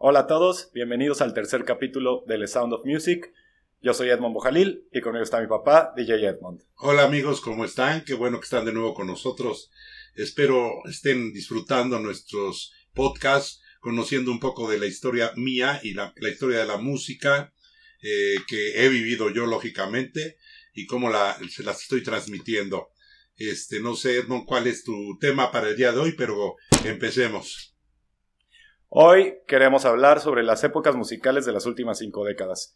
[0.00, 3.32] Hola a todos, bienvenidos al tercer capítulo de The Sound of Music.
[3.82, 6.62] Yo soy Edmond Bojalil y conmigo está mi papá, DJ Edmond.
[6.76, 8.04] Hola amigos, ¿cómo están?
[8.04, 9.72] Qué bueno que están de nuevo con nosotros.
[10.14, 16.60] Espero estén disfrutando nuestros podcasts, conociendo un poco de la historia mía y la, historia
[16.60, 17.52] de la música
[18.00, 20.36] eh, que he vivido yo, lógicamente,
[20.74, 22.90] y cómo la, se las estoy transmitiendo.
[23.36, 26.54] Este, no sé, Edmond, cuál es tu tema para el día de hoy, pero
[26.84, 27.74] empecemos.
[28.90, 32.74] Hoy queremos hablar sobre las épocas musicales de las últimas cinco décadas.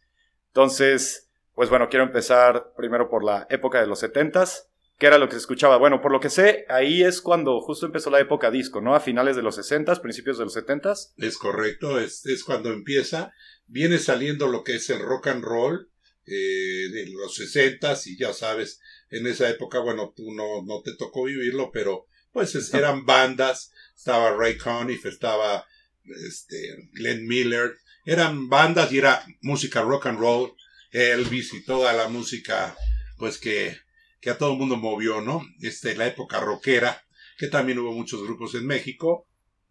[0.49, 4.69] Entonces, pues bueno, quiero empezar primero por la época de los setentas.
[4.99, 5.79] ¿Qué era lo que se escuchaba?
[5.79, 8.95] Bueno, por lo que sé, ahí es cuando justo empezó la época disco, ¿no?
[8.95, 11.15] A finales de los sesentas, principios de los setentas.
[11.17, 13.33] Es correcto, es, es, cuando empieza.
[13.67, 15.91] Viene saliendo lo que es el rock and roll
[16.27, 20.95] eh, de los sesentas y ya sabes, en esa época, bueno, tú no, no te
[20.95, 25.67] tocó vivirlo, pero pues eran bandas, estaba Ray Conniff, estaba
[26.05, 30.53] este, Glenn Miller, eran bandas y era música rock and roll,
[30.91, 32.77] Elvis y toda la música,
[33.17, 33.77] pues que,
[34.21, 35.43] que a todo el mundo movió, ¿no?
[35.61, 37.03] Este, la época rockera,
[37.39, 39.29] que también hubo muchos grupos en México,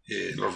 [0.08, 0.54] eh, los,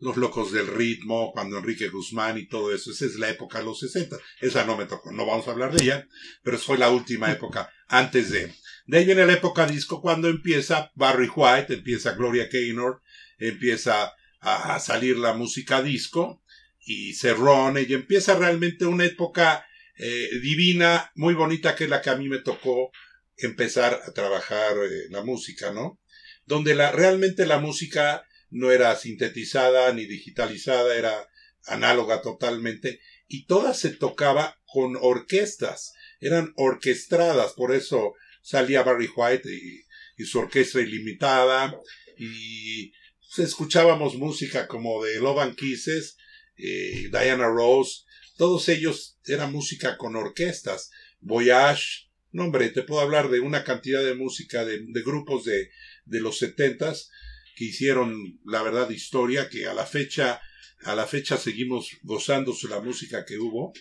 [0.00, 3.64] los locos del ritmo, cuando Enrique Guzmán y todo eso, esa es la época de
[3.64, 6.08] los 60, esa no me tocó, no vamos a hablar de ella,
[6.42, 8.52] pero fue la última época antes de...
[8.86, 13.00] De ahí viene la época disco cuando empieza Barry White, empieza Gloria Gaynor,
[13.38, 14.12] empieza
[14.44, 16.42] a, salir la música disco
[16.80, 22.10] y Cerrone y empieza realmente una época eh, divina, muy bonita, que es la que
[22.10, 22.90] a mí me tocó
[23.38, 25.98] empezar a trabajar eh, la música, ¿no?
[26.44, 31.26] Donde la, realmente la música no era sintetizada ni digitalizada, era
[31.66, 39.48] análoga totalmente, y toda se tocaba con orquestas, eran orquestadas, por eso salía Barry White
[39.50, 39.84] y,
[40.18, 41.74] y su orquesta ilimitada,
[42.18, 42.92] y
[43.38, 46.16] escuchábamos música como de Love and Kisses,
[46.56, 48.02] eh, Diana Rose,
[48.36, 54.02] todos ellos era música con orquestas, Voyage, no hombre, te puedo hablar de una cantidad
[54.02, 55.70] de música de, grupos de,
[56.04, 57.10] de los setentas
[57.54, 60.40] que hicieron, la verdad, historia, que a la fecha,
[60.82, 63.72] a la fecha seguimos gozándose la música que hubo.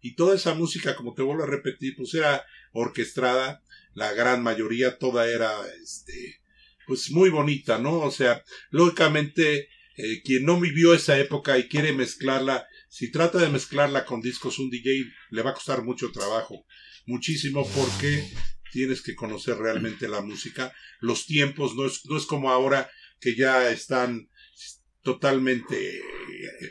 [0.00, 3.62] Y toda esa música, como te vuelvo a repetir, pues era orquestada,
[3.94, 5.50] la gran mayoría, toda era,
[5.82, 6.42] este,
[6.86, 8.00] pues muy bonita, ¿no?
[8.00, 13.48] O sea, lógicamente, eh, quien no vivió esa época y quiere mezclarla, si trata de
[13.48, 16.64] mezclarla con discos, un DJ le va a costar mucho trabajo,
[17.06, 18.24] muchísimo, porque
[18.72, 22.90] tienes que conocer realmente la música, los tiempos, no es, no es como ahora
[23.20, 24.28] que ya están
[25.04, 26.02] totalmente,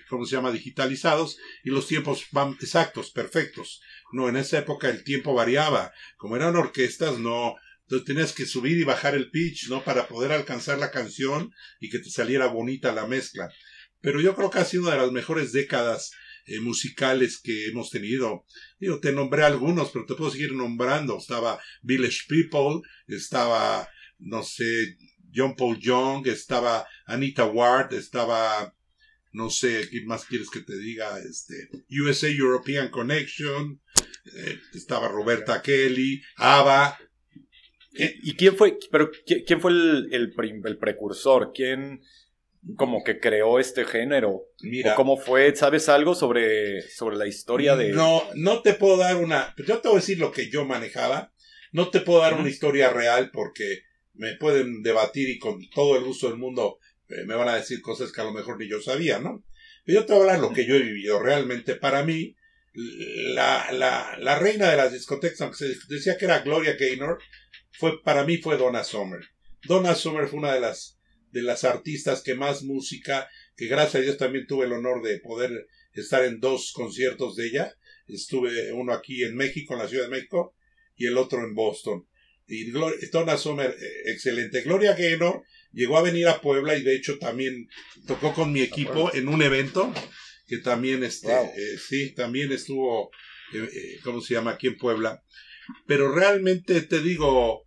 [0.10, 3.82] ¿cómo se llama?, digitalizados y los tiempos van exactos, perfectos.
[4.12, 5.94] No, en esa época el tiempo variaba.
[6.18, 7.56] Como eran orquestas, no,
[7.94, 9.84] entonces tenías que subir y bajar el pitch, ¿no?
[9.84, 13.54] Para poder alcanzar la canción y que te saliera bonita la mezcla.
[14.02, 16.12] Pero yo creo que ha sido una de las mejores décadas
[16.48, 18.46] eh, musicales que hemos tenido.
[18.80, 21.20] Yo te nombré algunos, pero te puedo seguir nombrando.
[21.20, 23.88] Estaba Village People, estaba,
[24.18, 24.98] no sé,
[25.34, 28.76] John Paul Young, estaba Anita Ward, estaba,
[29.32, 31.20] no sé, ¿qué más quieres que te diga?
[31.20, 33.80] Este, USA European Connection,
[34.36, 36.98] eh, estaba Roberta Kelly, ABBA,
[37.96, 39.12] ¿Y quién fue, pero
[39.46, 41.52] quién fue el, el, precursor?
[41.54, 42.02] ¿Quién
[42.76, 44.48] como que creó este género?
[44.62, 45.56] Mira, ¿O cómo fue?
[45.56, 47.90] ¿Sabes algo sobre, sobre la historia de...?
[47.92, 49.54] No, no te puedo dar una...
[49.58, 51.34] Yo te voy a decir lo que yo manejaba.
[51.72, 53.84] No te puedo dar una historia real porque
[54.14, 57.82] me pueden debatir y con todo el gusto del mundo eh, me van a decir
[57.82, 59.44] cosas que a lo mejor ni yo sabía, ¿no?
[59.86, 61.20] Pero yo te voy a hablar lo que yo he vivido.
[61.20, 62.36] Realmente, para mí,
[62.74, 67.20] la, la, la reina de las discotecas, aunque se decía que era Gloria Gaynor,
[67.74, 69.22] fue, para mí fue Donna Summer.
[69.64, 71.00] Donna Summer fue una de las,
[71.32, 75.20] de las artistas que más música, que gracias a Dios también tuve el honor de
[75.20, 77.74] poder estar en dos conciertos de ella.
[78.08, 80.56] Estuve uno aquí en México, en la Ciudad de México,
[80.96, 82.08] y el otro en Boston.
[82.48, 84.62] Y Donna Summer, eh, excelente.
[84.62, 87.70] Gloria Gaynor llegó a venir a Puebla y de hecho también
[88.06, 89.94] tocó con mi equipo en un evento
[90.48, 93.12] que también, este, eh, sí, también estuvo,
[93.54, 94.52] eh, ¿cómo se llama?
[94.52, 95.24] Aquí en Puebla.
[95.88, 97.63] Pero realmente te digo,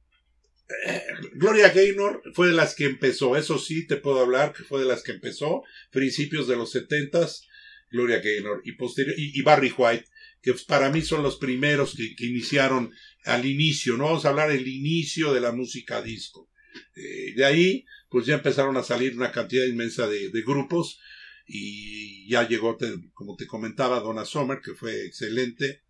[1.34, 4.86] Gloria Gaynor fue de las que empezó, eso sí te puedo hablar, que fue de
[4.86, 7.46] las que empezó, principios de los setentas,
[7.90, 10.06] Gloria Gaynor y, posterior, y, Barry White,
[10.42, 12.92] que para mí son los primeros que, iniciaron
[13.24, 16.50] al inicio, no vamos a hablar del inicio de la música disco.
[16.94, 21.00] Eh, de ahí, pues ya empezaron a salir una cantidad inmensa de, grupos
[21.46, 22.76] y ya llegó,
[23.14, 25.82] como te comentaba, Donna Sommer, que fue excelente.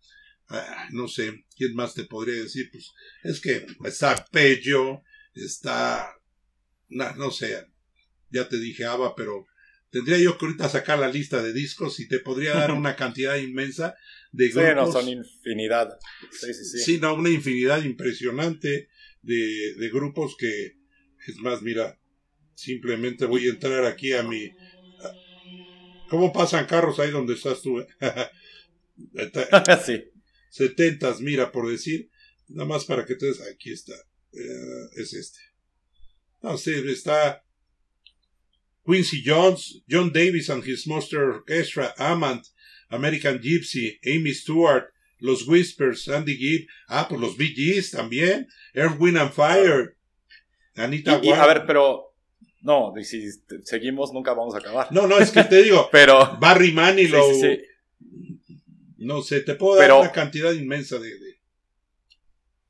[0.49, 2.69] Ah, no sé, ¿quién más te podría decir?
[2.71, 5.03] Pues es que está Pello,
[5.45, 6.13] está,
[6.89, 7.67] no, sé,
[8.29, 9.47] ya te dije Ava, pero
[9.89, 13.35] Tendría yo que ahorita sacar la lista de discos y te podría dar una cantidad
[13.37, 13.95] inmensa
[14.31, 14.69] de grupos.
[14.69, 15.97] Sí, no, son infinidad.
[16.31, 16.79] Sí, sí, sí.
[16.79, 18.89] Sí, no, una infinidad impresionante
[19.21, 20.75] de, de grupos que,
[21.27, 21.99] es más, mira,
[22.53, 24.51] simplemente voy a entrar aquí a mi...
[26.09, 27.77] ¿Cómo pasan carros ahí donde estás tú?
[29.85, 30.03] sí.
[30.49, 32.09] Setentas, mira, por decir,
[32.47, 33.93] nada más para que te aquí está,
[34.33, 35.39] eh, es este.
[36.41, 37.43] No sé, está
[38.85, 42.47] Quincy Jones, John Davis and his Monster Orchestra, Amant,
[42.89, 48.99] American Gypsy, Amy Stewart, Los Whispers, Andy Gibb, ah, pues los Bee Gees también, Earth,
[48.99, 49.97] Wind and Fire,
[50.75, 52.13] Anita y, y, A ver, pero
[52.61, 53.29] no, si
[53.63, 54.87] seguimos nunca vamos a acabar.
[54.91, 57.61] No, no, es que te digo, pero Barry Manilow, sí, sí,
[58.47, 58.61] sí.
[58.99, 61.26] no sé, te puedo dar una cantidad inmensa de, de...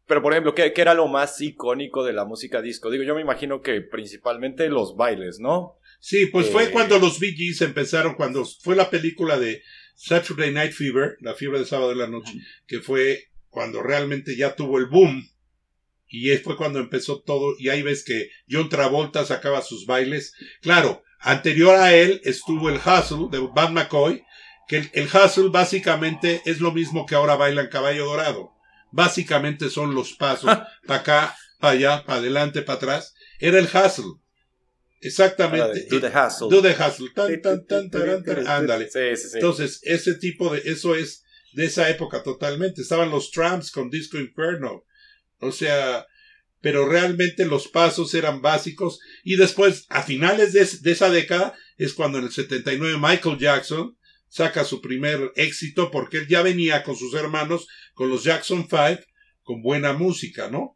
[0.07, 2.89] Pero, por ejemplo, ¿qué, ¿qué, era lo más icónico de la música disco?
[2.89, 5.77] Digo, yo me imagino que principalmente los bailes, ¿no?
[5.99, 9.63] Sí, pues fue cuando los Bee Gees empezaron, cuando fue la película de
[9.95, 12.33] Saturday Night Fever, la fiebre de sábado de la noche,
[12.67, 15.29] que fue cuando realmente ya tuvo el boom.
[16.07, 20.33] Y fue cuando empezó todo, y ahí ves que John Travolta sacaba sus bailes.
[20.61, 24.23] Claro, anterior a él estuvo el Hustle de Van McCoy,
[24.69, 28.56] que el, el Hustle básicamente es lo mismo que ahora bailan Caballo Dorado.
[28.97, 30.49] Básicamente son los pasos,
[30.87, 33.13] para acá, para allá, para adelante, para atrás.
[33.39, 34.15] Era el Hustle.
[34.99, 35.85] Exactamente.
[35.87, 36.49] Do the hustle.
[36.49, 37.09] Do the hustle.
[37.13, 38.89] Tan, tan, tan, tan, tan, Ándale.
[39.35, 41.23] Entonces, ese tipo de, eso es
[41.53, 42.81] de esa época totalmente.
[42.81, 44.83] Estaban los Tramps con Disco Inferno.
[45.41, 46.07] O sea,
[46.59, 48.99] pero realmente los pasos eran básicos.
[49.23, 53.95] Y después, a finales de, de esa década, es cuando en el 79 Michael Jackson
[54.29, 59.05] saca su primer éxito porque él ya venía con sus hermanos, con los Jackson Five,
[59.43, 60.75] con buena música, ¿no?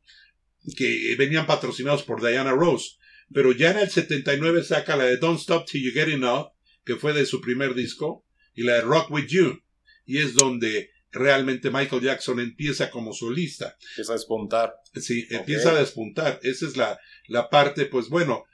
[0.75, 3.01] Que venían patrocinados por Diana Rose
[3.33, 6.51] pero ya en el 79 saca la de Don't Stop Till You Get Enough,
[6.83, 9.61] que fue de su primer disco, y la de Rock With You,
[10.05, 13.77] y es donde realmente Michael Jackson empieza como solista.
[13.91, 14.73] Empieza a despuntar.
[14.95, 16.39] Sí, empieza a despuntar.
[16.43, 18.45] Esa es la, la parte, pues bueno,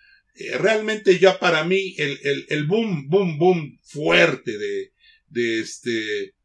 [0.59, 4.93] realmente ya para mí el, el, el, boom, boom, boom fuerte de,
[5.27, 6.35] de este,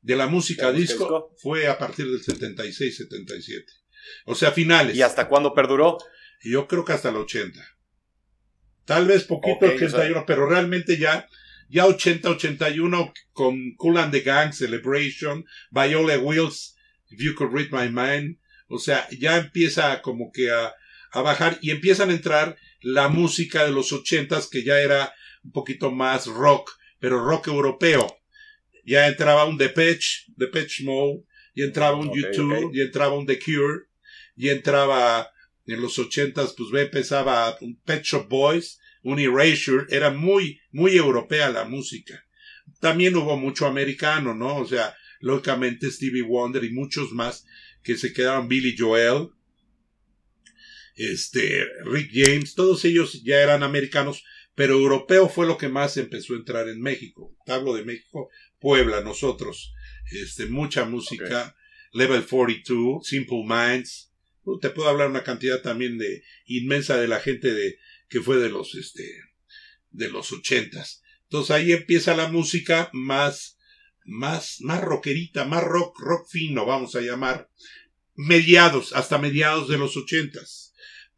[0.00, 3.64] de la música disco, disco fue a partir del 76, 77.
[4.26, 4.96] O sea, finales.
[4.96, 5.98] ¿Y hasta cuándo perduró?
[6.42, 7.60] Yo creo que hasta el 80.
[8.84, 11.28] Tal vez poquito okay, 81, pero realmente ya,
[11.68, 16.76] ya 80, 81 con Cool and the Gang, Celebration, Viola Wills,
[17.10, 18.38] If You Could Read My Mind.
[18.68, 20.74] O sea, ya empieza como que a,
[21.10, 25.12] a bajar y empiezan a entrar la música de los ochentas que ya era
[25.44, 28.06] un poquito más rock, pero rock europeo.
[28.84, 32.78] Ya entraba un Depeche, Depeche Mode, y entraba un okay, YouTube, okay.
[32.78, 33.86] y entraba un The Cure,
[34.36, 35.30] y entraba
[35.66, 40.96] en los ochentas, pues ve, empezaba un Pet Shop Boys, un Erasure, era muy, muy
[40.96, 42.24] europea la música.
[42.80, 44.56] También hubo mucho americano, ¿no?
[44.56, 47.44] O sea, lógicamente Stevie Wonder y muchos más
[47.82, 49.28] que se quedaron, Billy Joel,
[50.98, 54.24] este, Rick James, todos ellos ya eran americanos,
[54.54, 57.36] pero europeo fue lo que más empezó a entrar en México.
[57.46, 58.28] Hablo de México,
[58.58, 59.72] Puebla, nosotros,
[60.10, 61.52] este, mucha música, okay.
[61.92, 64.12] Level 42, Simple Minds,
[64.60, 67.78] te puedo hablar una cantidad también de inmensa de la gente de
[68.08, 69.04] que fue de los este
[69.90, 71.02] de los ochentas.
[71.24, 73.58] Entonces ahí empieza la música más
[74.04, 77.50] más más rockerita, más rock rock fino, vamos a llamar
[78.14, 80.67] mediados hasta mediados de los ochentas,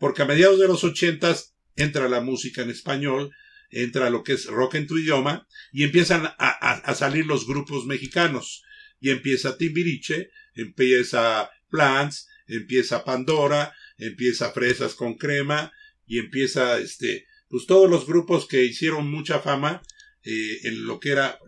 [0.01, 3.33] porque a mediados de los ochentas entra la música en español,
[3.69, 8.65] entra lo que es rock en tu idioma y empiezan a, salir los grupos mexicanos.
[8.99, 15.71] Y empieza Timbiriche, empieza Plants, empieza Pandora, empieza Fresas con Crema
[16.07, 19.83] y empieza este, pues todos los grupos que hicieron mucha fama
[20.25, 21.39] eh, en lo que era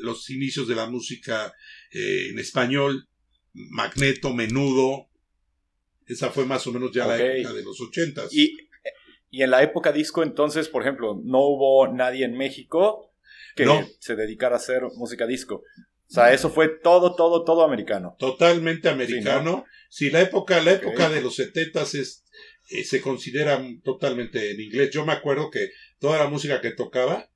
[0.00, 1.54] los inicios de la música
[1.90, 3.08] eh, en español,
[3.54, 5.08] Magneto, Menudo,
[6.12, 7.18] esa fue más o menos ya okay.
[7.18, 8.32] la época de los ochentas.
[8.32, 8.56] Y,
[9.30, 13.12] y en la época disco entonces, por ejemplo, no hubo nadie en México
[13.54, 13.86] que no.
[13.98, 15.56] se dedicara a hacer música disco.
[15.56, 18.16] O sea, eso fue todo, todo, todo americano.
[18.18, 19.50] Totalmente americano.
[19.50, 19.64] Sí, ¿no?
[19.88, 20.88] sí la época, la okay.
[20.88, 22.24] época de los setentas es,
[22.70, 24.90] eh, se considera totalmente en inglés.
[24.90, 27.30] Yo me acuerdo que toda la música que tocaba,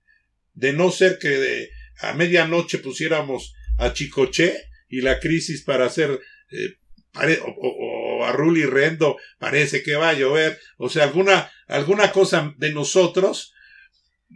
[0.53, 4.55] de no ser que de, a medianoche pusiéramos a Chicoche
[4.89, 6.77] y la crisis para hacer eh,
[7.41, 7.96] o,
[8.27, 12.73] o, a Ruli Rendo, parece que va a llover, o sea, alguna, alguna cosa de
[12.73, 13.55] nosotros,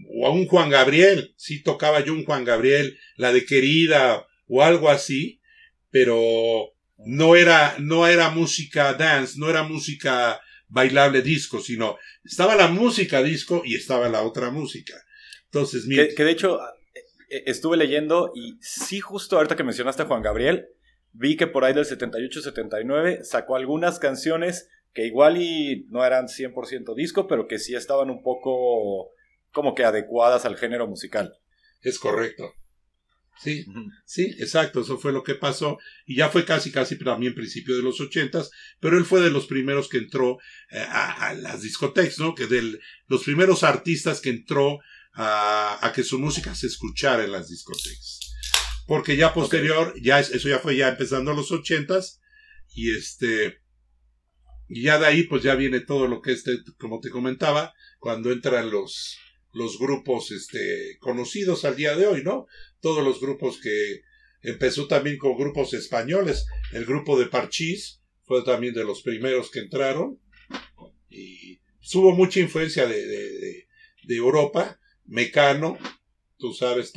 [0.08, 4.62] o a un Juan Gabriel, sí tocaba yo un Juan Gabriel, la de querida, o
[4.62, 5.40] algo así,
[5.90, 12.68] pero no era, no era música dance, no era música bailable disco, sino estaba la
[12.68, 14.94] música disco y estaba la otra música.
[15.46, 16.60] Entonces, que, que de hecho
[17.28, 20.68] eh, estuve leyendo y sí justo ahorita que mencionaste a Juan Gabriel,
[21.12, 26.94] vi que por ahí del 78-79 sacó algunas canciones que igual y no eran 100%
[26.94, 29.10] disco, pero que sí estaban un poco
[29.52, 31.34] como que adecuadas al género musical.
[31.82, 32.54] Es correcto.
[33.42, 33.64] Sí,
[34.04, 35.78] sí, exacto, eso fue lo que pasó.
[36.04, 38.50] Y ya fue casi, casi también principio de los ochentas,
[38.80, 40.38] pero él fue de los primeros que entró
[40.70, 42.34] eh, a, las discotecas, ¿no?
[42.34, 44.80] Que de los primeros artistas que entró
[45.14, 48.29] a, a, que su música se escuchara en las discotecas.
[48.90, 52.20] Porque ya posterior, ya eso ya fue ya empezando los ochentas,
[52.74, 53.60] y este,
[54.68, 58.32] y ya de ahí pues ya viene todo lo que este, como te comentaba, cuando
[58.32, 59.16] entran los,
[59.52, 62.48] los grupos este, conocidos al día de hoy, ¿no?
[62.80, 64.00] Todos los grupos que
[64.42, 66.46] empezó también con grupos españoles.
[66.72, 70.20] El grupo de Parchís fue también de los primeros que entraron.
[71.08, 71.60] Y
[71.94, 73.68] hubo mucha influencia de, de,
[74.02, 74.80] de, Europa.
[75.04, 75.78] Mecano,
[76.38, 76.92] tú sabes,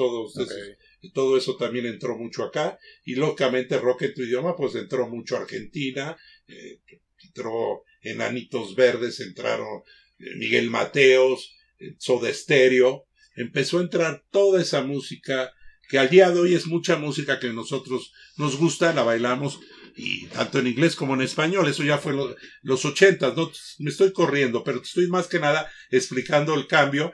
[1.12, 2.78] todo, todo eso también entró mucho acá.
[3.04, 6.16] Y lógicamente rock en tu idioma, pues entró mucho Argentina,
[6.48, 6.80] eh,
[7.24, 9.84] entró Enanitos Verdes, entraron
[10.20, 11.56] eh, Miguel Mateos,
[11.98, 15.52] Soda Stereo, empezó a entrar toda esa música
[15.90, 19.60] que al día de hoy es mucha música que nosotros nos gusta, la bailamos
[19.96, 22.14] y tanto en inglés como en español, eso ya fue
[22.62, 27.14] los ochentas, no me estoy corriendo, pero estoy más que nada explicando el cambio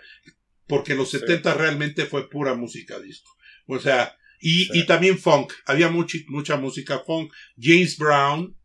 [0.68, 3.36] porque en los setenta realmente fue pura música disco.
[3.70, 7.32] O sea, y, y también funk, había mucha, mucha música funk.
[7.60, 8.58] James Brown,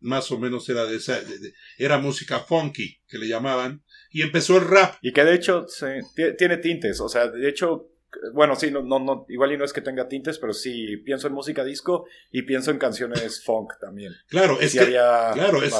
[0.00, 1.18] más o menos era de esa,
[1.78, 4.96] era música funky, que le llamaban, y empezó el rap.
[5.00, 5.66] Y que de hecho
[6.36, 7.88] tiene tintes, o sea, de hecho,
[8.34, 11.28] bueno, sí, no, no, no, igual y no es que tenga tintes, pero sí pienso
[11.28, 14.12] en música disco y pienso en canciones funk también.
[14.28, 15.72] Claro, es que había claro, es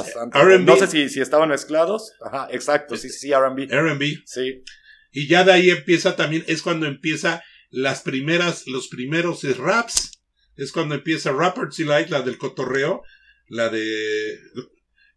[0.61, 2.13] No sé si, si estaban mezclados.
[2.19, 3.67] Ajá, exacto, sí, sí, R&B.
[3.69, 4.23] R&B.
[4.25, 4.63] Sí.
[5.11, 10.11] Y ya de ahí empieza también, es cuando empieza las primeras, los primeros raps.
[10.55, 13.03] Es cuando empieza Rappers Light, la del cotorreo,
[13.47, 14.39] la de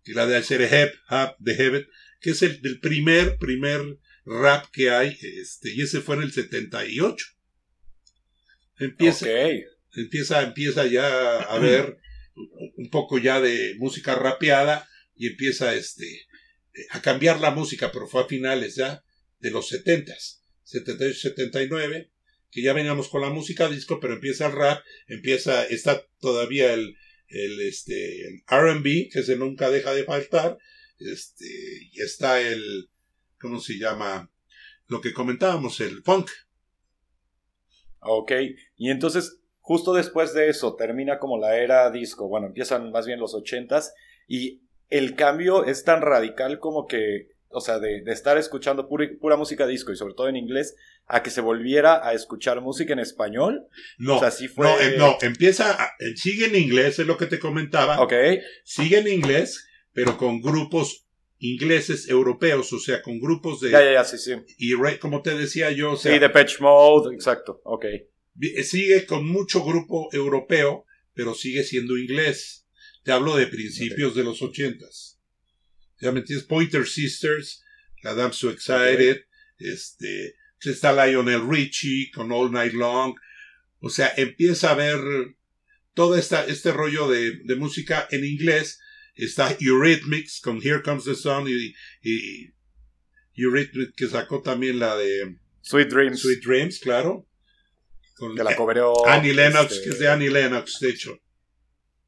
[0.07, 1.89] la de Hap, de Heaven,
[2.21, 6.33] que es el del primer, primer rap que hay, este, y ese fue en el
[6.33, 7.27] 78.
[8.79, 9.27] Empieza,
[9.95, 11.99] empieza, empieza ya a ver
[12.77, 16.27] un poco ya de música rapeada y empieza este,
[16.91, 19.05] a cambiar la música, pero fue a finales ya
[19.39, 20.15] de los 70,
[20.65, 22.11] 78, 79,
[22.51, 26.97] que ya vengamos con la música disco, pero empieza el rap, empieza, está todavía el,
[27.29, 30.59] el, este, RB, que se nunca deja de faltar,
[30.99, 31.47] este,
[31.93, 32.91] y está el,
[33.39, 34.31] ¿cómo se llama?
[34.87, 36.31] Lo que comentábamos, el funk.
[38.01, 38.33] Ok,
[38.77, 43.21] y entonces justo después de eso termina como la era disco, bueno, empiezan más bien
[43.21, 43.95] los ochentas
[44.27, 49.67] y el cambio es tan radical como que, o sea, de, estar escuchando pura, música
[49.67, 50.77] disco y sobre todo en inglés,
[51.11, 53.67] a que se volviera a escuchar música en español.
[53.99, 54.67] No, o sea, fue...
[54.67, 55.77] no, em, no, empieza,
[56.15, 58.01] sigue en inglés, es lo que te comentaba.
[58.01, 58.13] Ok.
[58.65, 61.07] Sigue en inglés, pero con grupos
[61.39, 63.71] ingleses europeos, o sea, con grupos de...
[63.71, 64.35] Ya, ya, ya, sí, sí.
[64.59, 66.13] Y como te decía yo, o sea...
[66.13, 67.87] Sí, de Patch Mode, exacto, ok.
[68.63, 72.69] Sigue con mucho grupo europeo, pero sigue siendo inglés.
[73.03, 75.19] Te hablo de principios de los ochentas.
[76.01, 77.65] Ya me entiendes, Pointer Sisters,
[78.03, 79.23] la Damn So Excited,
[79.59, 83.15] este, está Lionel Richie con All Night Long.
[83.79, 85.01] O sea, empieza a ver
[85.95, 88.79] todo esta, este rollo de, de música en inglés
[89.21, 92.53] Está Eurythmics con Here Comes the Sun y, y
[93.35, 96.21] Eurythmics que sacó también la de Sweet Dreams.
[96.21, 97.27] Sweet Dreams, claro.
[98.17, 101.19] Con que la cobró Annie Lennox, este, que es de Annie Lennox, de hecho.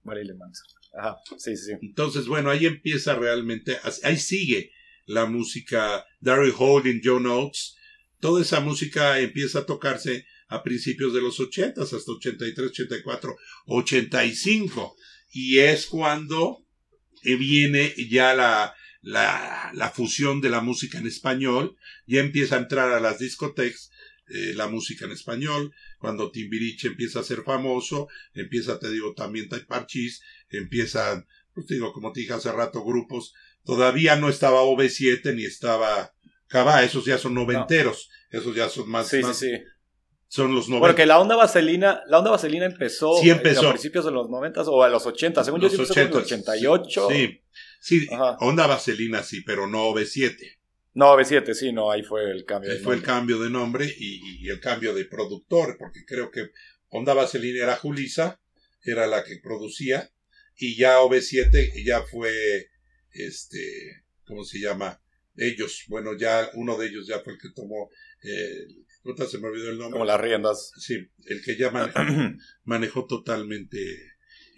[0.05, 0.67] Marilyn Manson.
[0.99, 1.73] Ajá, sí, sí.
[1.81, 4.73] Entonces, bueno, ahí empieza realmente, ahí sigue
[5.07, 7.77] la música, Daryl Holding, Joe Notes,
[8.23, 13.37] toda esa música empieza a tocarse a principios de los 80 hasta 83, 84,
[13.67, 14.97] 85.
[15.33, 16.65] Y es cuando
[17.25, 21.77] viene ya la, la, fusión de la música en español,
[22.07, 23.91] ya empieza a entrar a las discotecas
[24.29, 29.49] eh, la música en español, cuando Timbiriche empieza a ser famoso, empieza, te digo, también
[29.67, 35.45] Parchis, empiezan, pues digo, como te dije hace rato, grupos, todavía no estaba OV7 ni
[35.45, 36.15] estaba
[36.53, 39.63] Cabá, esos ya son noventeros, esos ya son más, sí, sí, sí
[40.33, 40.87] son los 90.
[40.87, 43.69] Porque la onda vaselina, la onda vaselina empezó, sí empezó.
[43.69, 47.09] a principios de los 90 o a los 80, según yo sí en el 88.
[47.11, 47.43] Sí,
[47.83, 48.09] sí
[48.41, 50.59] onda vaselina sí, pero no OV7.
[50.95, 52.73] No, OV7 sí, no, ahí fue el cambio.
[52.73, 56.49] Ahí fue el cambio de nombre y, el cambio de productor, porque creo que
[56.89, 58.41] onda vaselina era Julisa,
[58.85, 60.11] era la que producía,
[60.57, 62.71] y ya OV7 ya fue,
[63.11, 65.02] este, ¿cómo se llama?
[65.37, 67.91] Ellos, bueno, ya uno de ellos ya fue el que tomó,
[68.23, 68.67] eh,
[69.29, 69.93] se me olvidó el nombre.
[69.93, 70.73] Como las riendas.
[70.77, 71.71] Sí, el que ya
[72.65, 73.79] manejó, totalmente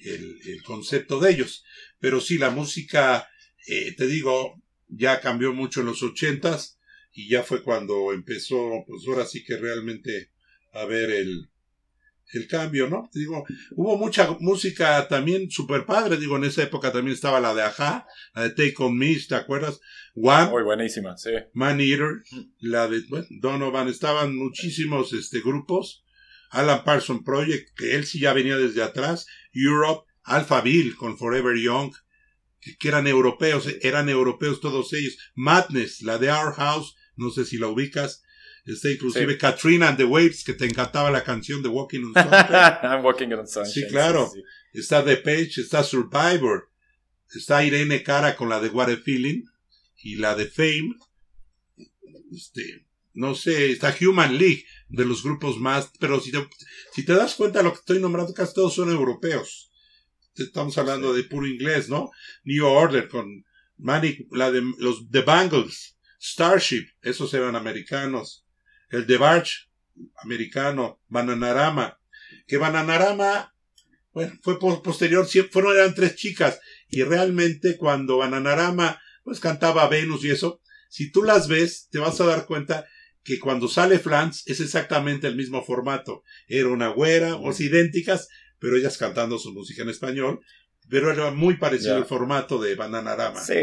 [0.04, 1.64] el, el, concepto de ellos.
[1.99, 3.28] Pero sí, la música,
[3.66, 6.78] eh, te digo, ya cambió mucho en los ochentas
[7.12, 10.31] y ya fue cuando empezó, pues ahora sí que realmente
[10.73, 11.49] a ver el,
[12.33, 13.09] el cambio, ¿no?
[13.12, 17.62] Digo, hubo mucha música también super padre, digo, en esa época también estaba la de
[17.62, 19.81] Aja, la de Take On Me, ¿te acuerdas?
[20.14, 20.50] One.
[20.50, 21.31] Muy buenísima, sí.
[21.52, 22.23] Man Eater,
[22.59, 23.02] la de
[23.40, 26.04] Donovan, estaban muchísimos este, grupos.
[26.50, 29.26] Alan Parson Project, que él sí ya venía desde atrás.
[29.52, 31.93] Europe, Alphaville con Forever Young,
[32.61, 35.19] que, que eran europeos, eran europeos todos ellos.
[35.35, 38.24] Madness, la de Our House, no sé si la ubicas.
[38.66, 42.78] Está inclusive Katrina and the Waves, que te encantaba la canción de Walking on Sunshine.
[42.83, 43.73] I'm Walking on Sunshine.
[43.73, 44.33] Sí, claro.
[44.73, 46.71] está The Page, está Survivor.
[47.35, 49.42] Está Irene Cara con la de What a Feeling
[50.02, 50.94] y la de Fame.
[52.33, 56.49] Este, no sé, está Human League, de los grupos más, pero si te,
[56.92, 59.71] si te das cuenta lo que estoy nombrando, casi todos son europeos.
[60.37, 62.11] Estamos hablando de puro inglés, ¿no?
[62.44, 63.44] New Order con
[63.76, 68.44] Manic, la de los The Bangles, Starship, esos eran americanos
[68.95, 69.71] el de Barch,
[70.17, 72.01] americano, Bananarama,
[72.47, 73.55] que Bananarama,
[74.13, 80.31] bueno, fue posterior, fueron, eran tres chicas, y realmente cuando Bananarama, pues cantaba Venus y
[80.31, 82.87] eso, si tú las ves, te vas a dar cuenta
[83.25, 86.23] que cuando sale Flans es exactamente el mismo formato.
[86.47, 90.41] Era una güera, o idénticas, pero ellas cantando su música en español,
[90.89, 93.41] pero era muy parecido el formato de Bananarama.
[93.43, 93.61] Sí,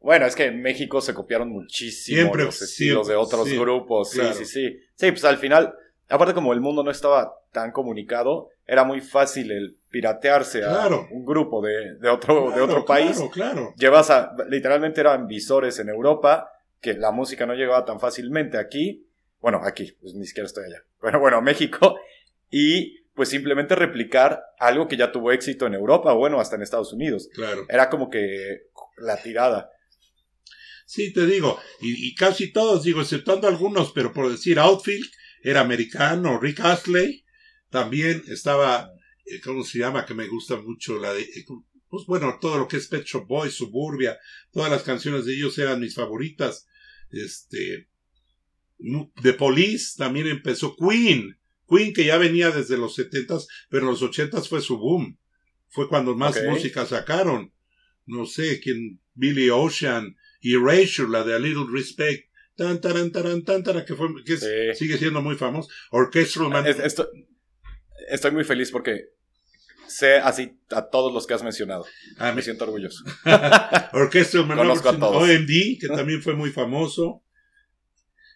[0.00, 4.10] bueno, es que en México se copiaron muchísimo los estilos de otros grupos.
[4.10, 4.80] Sí, sí, sí.
[4.94, 5.74] Sí, pues al final,
[6.08, 11.24] aparte como el mundo no estaba tan comunicado, era muy fácil el piratearse a un
[11.24, 13.16] grupo de, de otro, de otro país.
[13.16, 13.74] Claro, claro.
[13.76, 19.06] Llevas a, literalmente eran visores en Europa, que la música no llegaba tan fácilmente aquí.
[19.40, 20.82] Bueno, aquí, pues ni siquiera estoy allá.
[21.00, 21.96] Bueno, bueno, México.
[22.50, 26.62] Y pues simplemente replicar algo que ya tuvo éxito en Europa, o bueno, hasta en
[26.62, 27.28] Estados Unidos.
[27.34, 27.66] Claro.
[27.68, 29.70] Era como que la tirada.
[30.90, 35.08] Sí, te digo, y, casi todos, digo, exceptuando algunos, pero por decir Outfield,
[35.40, 37.24] era americano, Rick Astley,
[37.68, 38.90] también estaba,
[39.24, 40.04] eh, ¿cómo se llama?
[40.04, 41.44] Que me gusta mucho la de, eh,
[41.88, 44.18] pues bueno, todo lo que es Pet Shop Boys, Suburbia,
[44.50, 46.66] todas las canciones de ellos eran mis favoritas.
[47.12, 47.88] Este,
[49.22, 54.02] The Police también empezó, Queen, Queen que ya venía desde los setentas, pero en los
[54.02, 55.16] ochentas fue su boom.
[55.68, 57.52] Fue cuando más música sacaron.
[58.06, 63.62] No sé, quién, Billy Ocean, Erasure, la de A Little Respect, tan, taran, taran, tan,
[63.84, 64.36] que, fue, que
[64.74, 65.68] sigue siendo muy famoso.
[65.90, 66.66] Orchestral Man.
[66.66, 69.10] estoy muy feliz porque
[69.86, 71.86] sé así a todos los que has mencionado.
[72.18, 73.04] Ah, me siento orgulloso.
[73.92, 77.22] Orchestral Man OMD, que también fue muy famoso.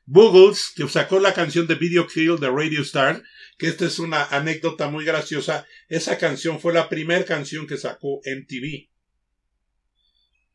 [0.06, 3.22] Boogles, que sacó la canción de Video Kill de Radio Star,
[3.56, 5.66] que esta es una anécdota muy graciosa.
[5.88, 8.90] Esa canción fue la primera canción que sacó MTV.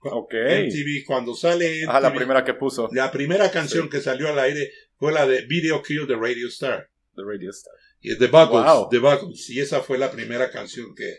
[0.01, 0.33] Ok.
[0.33, 1.83] MTV, cuando sale.
[1.87, 2.89] ah, la primera que puso.
[2.91, 6.89] La primera canción que salió al aire fue la de Video Kill de Radio Star.
[7.15, 7.73] The Radio Star.
[8.01, 9.49] Y The Buggles, The Buggles.
[9.49, 11.17] Y esa fue la primera canción que,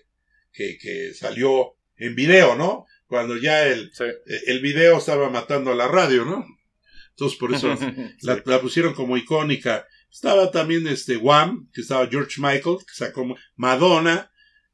[0.52, 2.86] que, que salió en video, ¿no?
[3.06, 3.92] Cuando ya el,
[4.46, 6.44] el video estaba matando a la radio, ¿no?
[7.10, 7.68] Entonces por eso
[8.22, 9.86] la, la, pusieron como icónica.
[10.10, 14.29] Estaba también este Wham, que estaba George Michael, que sacó Madonna,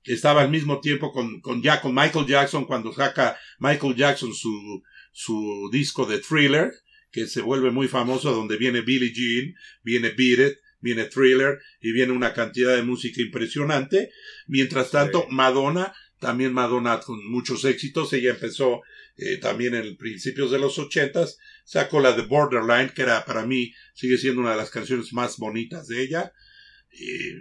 [0.06, 4.82] estaba al mismo tiempo con, con, ya con Michael Jackson cuando saca Michael Jackson su,
[5.12, 6.72] su disco de Thriller,
[7.10, 11.92] que se vuelve muy famoso, donde viene Billie Jean, viene Beat It, viene Thriller y
[11.92, 14.10] viene una cantidad de música impresionante.
[14.46, 18.82] Mientras tanto, Madonna, también Madonna con muchos éxitos, ella empezó
[19.16, 23.72] eh, también en principios de los ochentas, sacó la de Borderline, que era para mí,
[23.94, 26.32] sigue siendo una de las canciones más bonitas de ella.
[26.92, 27.34] Eh,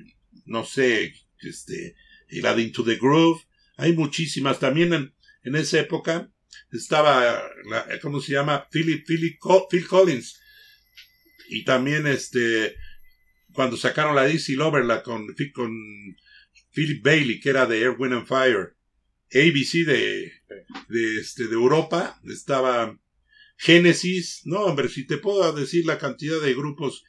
[0.45, 1.95] no sé, este,
[2.36, 3.41] y la Into the Groove.
[3.78, 4.60] Hay muchísimas.
[4.60, 6.30] También en, en esa época
[6.71, 7.41] estaba,
[8.02, 8.67] ¿cómo se llama?
[8.69, 10.41] Philip, Philip, Phil Collins.
[11.50, 12.76] Y también este,
[13.54, 15.71] cuando sacaron la DC Lover, la con, con
[16.74, 18.76] Philip Bailey, que era de Air, Wind and Fire.
[19.34, 20.34] ABC de,
[20.89, 22.19] de, este, de Europa.
[22.26, 23.00] Estaba
[23.58, 24.41] Genesis.
[24.43, 27.04] No, hombre, si te puedo decir la cantidad de grupos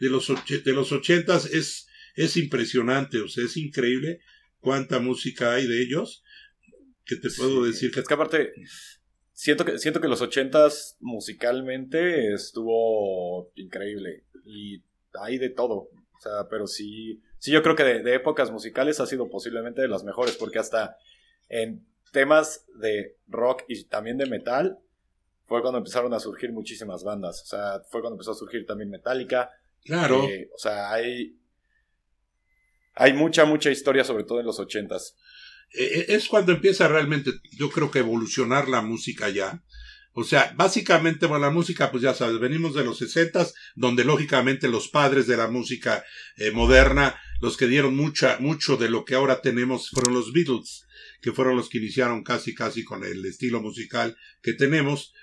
[0.00, 4.20] de los, de los ochentas es, es impresionante, o sea, es increíble
[4.62, 6.24] cuánta música hay de ellos,
[7.04, 8.00] que te puedo decir que...
[8.00, 8.52] Es que aparte,
[9.32, 14.82] siento que, siento que los ochentas musicalmente estuvo increíble y
[15.20, 19.06] hay de todo, o sea, pero sí, sí yo creo que de, épocas musicales ha
[19.06, 20.96] sido posiblemente de las mejores, porque hasta
[21.48, 24.78] en temas de rock y también de metal,
[25.46, 27.42] fue cuando empezaron a surgir muchísimas bandas.
[27.42, 29.50] O sea, fue cuando empezó a surgir también Metallica.
[29.84, 30.24] Claro.
[30.24, 31.36] Eh, o sea, hay,
[32.94, 35.16] hay mucha, mucha historia, sobre todo en los ochentas.
[35.72, 39.62] Eh, es cuando empieza realmente, yo creo que evolucionar la música ya.
[40.14, 44.68] O sea, básicamente, bueno, la música, pues ya sabes, venimos de los sesentas, donde lógicamente
[44.68, 46.04] los padres de la música
[46.36, 50.86] eh, moderna, los que dieron mucha, mucho de lo que ahora tenemos, fueron los Beatles,
[51.22, 55.14] que fueron los que iniciaron casi, casi con el estilo musical que tenemos.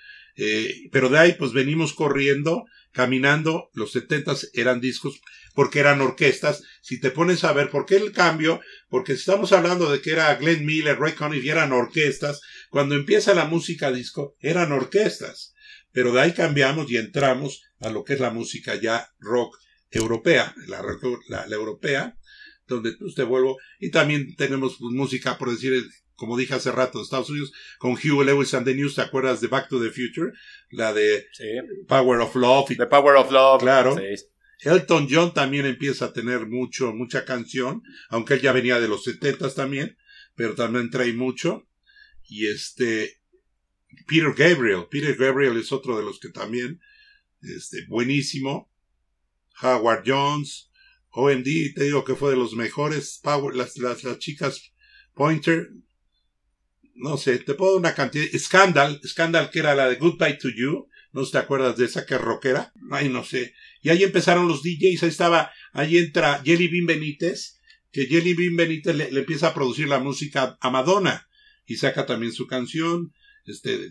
[0.42, 3.68] Eh, pero de ahí, pues venimos corriendo, caminando.
[3.74, 5.20] Los setentas eran discos
[5.54, 6.62] porque eran orquestas.
[6.80, 10.34] Si te pones a ver por qué el cambio, porque estamos hablando de que era
[10.36, 15.52] Glenn Miller, Ray Conniff y eran orquestas, cuando empieza la música disco eran orquestas.
[15.92, 19.58] Pero de ahí cambiamos y entramos a lo que es la música ya rock
[19.90, 20.82] europea, la,
[21.28, 22.16] la, europea,
[22.66, 25.84] donde pues, te vuelvo, y también tenemos pues, música, por decir,
[26.20, 29.48] como dije hace rato, Estados Unidos, con Hugh Lewis and the News, ¿te acuerdas de
[29.48, 30.32] Back to the Future?
[30.68, 31.26] La de
[31.88, 32.76] Power of Love.
[32.76, 33.62] The Power of Love.
[33.62, 33.96] Claro.
[34.58, 39.04] Elton John también empieza a tener mucho, mucha canción, aunque él ya venía de los
[39.04, 39.96] setentas también,
[40.34, 41.66] pero también trae mucho.
[42.28, 43.22] Y este,
[44.06, 46.82] Peter Gabriel, Peter Gabriel es otro de los que también,
[47.40, 48.70] este, buenísimo.
[49.62, 50.70] Howard Jones,
[51.12, 54.74] OMD, te digo que fue de los mejores, Power, las, las, las chicas
[55.14, 55.70] Pointer,
[57.00, 60.88] no sé, te puedo una cantidad, Scandal, Scandal que era la de Goodbye to You,
[61.12, 62.72] ¿no te acuerdas de esa que es rockera?
[62.90, 63.54] Ay, no sé.
[63.82, 67.58] Y ahí empezaron los DJs, ahí estaba, ahí entra Jelly Bean Benítez,
[67.90, 71.28] que Jelly Bean Benítez le, empieza a producir la música a Madonna
[71.66, 73.12] y saca también su canción.
[73.46, 73.90] Este,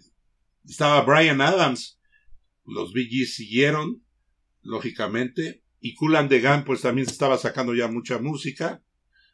[0.67, 1.99] estaba Brian Adams,
[2.65, 4.03] los Bee siguieron,
[4.61, 8.83] lógicamente, y Kulan de Gan pues también estaba sacando ya mucha música.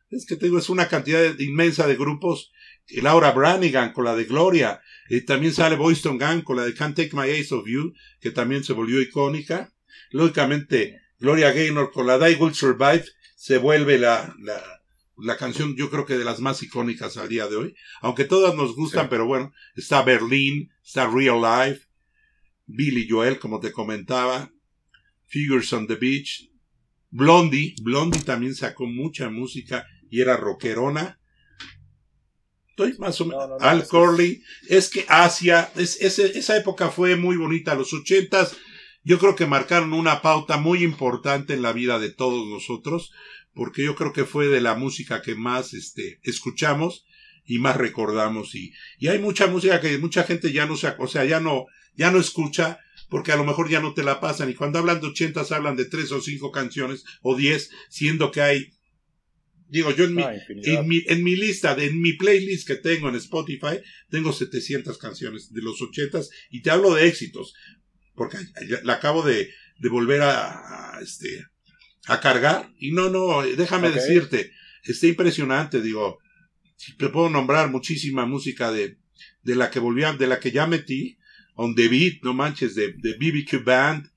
[0.09, 2.51] Es que te digo, es una cantidad inmensa de grupos.
[2.89, 4.81] Laura Branigan con la de Gloria.
[5.09, 8.31] Y también sale Boyston Gang con la de Can't Take My Eyes of You, que
[8.31, 9.71] también se volvió icónica.
[10.11, 14.61] Lógicamente, Gloria Gaynor con la Die Will Survive se vuelve la, la,
[15.17, 17.75] la, canción, yo creo que de las más icónicas al día de hoy.
[18.01, 21.85] Aunque todas nos gustan, pero bueno, está Berlin, está Real Life,
[22.65, 24.51] Billy Joel, como te comentaba,
[25.27, 26.49] Figures on the Beach,
[27.11, 31.19] Blondie, Blondie también sacó mucha música y era rockerona.
[32.77, 33.61] Estoy más o menos.
[33.61, 34.43] Al Corley.
[34.67, 37.73] Es que Asia, es, esa época fue muy bonita.
[37.73, 38.57] Los ochentas,
[39.05, 43.13] yo creo que marcaron una pauta muy importante en la vida de todos nosotros,
[43.53, 47.05] porque yo creo que fue de la música que más este, escuchamos
[47.45, 48.53] y más recordamos.
[48.55, 51.67] Y, y hay mucha música que mucha gente ya no se, o sea, ya no,
[51.95, 54.49] ya no escucha, porque a lo mejor ya no te la pasan.
[54.49, 58.41] Y cuando hablan de ochentas, hablan de tres o cinco canciones o diez, siendo que
[58.41, 58.74] hay
[59.67, 63.15] Digo, yo en mi, en mi, en mi, lista, en mi playlist que tengo en
[63.15, 67.55] Spotify, tengo 700 canciones de los 80 y te hablo de éxitos,
[68.13, 68.37] porque
[68.83, 69.49] la acabo de,
[69.79, 71.45] de volver a, este,
[72.07, 72.71] a cargar.
[72.77, 74.51] Y no, no, déjame decirte,
[74.83, 76.19] está impresionante, digo,
[76.97, 78.99] te puedo nombrar muchísima música de,
[79.41, 81.17] de la que volví de la que ya metí,
[81.55, 84.09] On the Beat, no manches, de, de BBQ Band,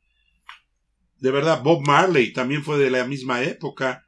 [1.20, 4.06] de verdad, Bob Marley también fue de la misma época.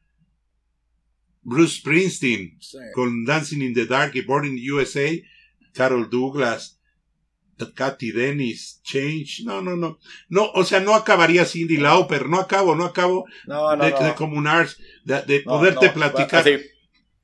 [1.42, 2.58] Bruce Springsteen
[2.92, 5.22] con Dancing in the Dark y Born in the USA,
[5.72, 6.80] Carol Douglas,
[7.74, 9.98] Katy Dennis, Change, no, no, no,
[10.28, 14.68] no, o sea, no acabaría Cindy Lauper, no acabo, no acabo de, de, comunar,
[15.04, 16.44] de, poderte platicar.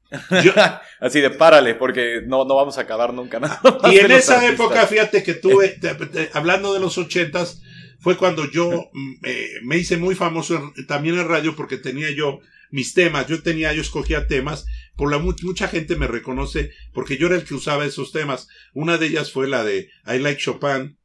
[1.00, 3.40] Así, de párale, porque no, no vamos a acabar nunca.
[3.92, 5.78] y en esa época, fíjate que tuve,
[6.32, 7.62] hablando de los ochentas,
[7.98, 12.40] fue cuando yo mm, eh, me hice muy famoso también en radio porque tenía yo
[12.70, 13.26] mis temas.
[13.26, 14.66] Yo tenía, yo escogía temas.
[14.96, 18.48] Por la mucha gente me reconoce porque yo era el que usaba esos temas.
[18.72, 20.98] Una de ellas fue la de I Like Chopin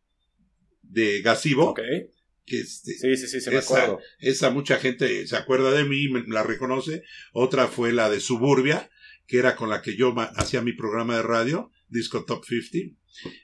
[0.81, 1.71] de Gasivo.
[1.71, 2.09] Okay.
[2.45, 3.99] Que este, sí, sí, sí, se me acuerdo.
[4.19, 7.03] Esa mucha gente se acuerda de mí, me, la reconoce.
[7.33, 8.89] Otra fue la de Suburbia,
[9.27, 12.97] que era con la que yo hacía mi programa de radio, Disco Top 50.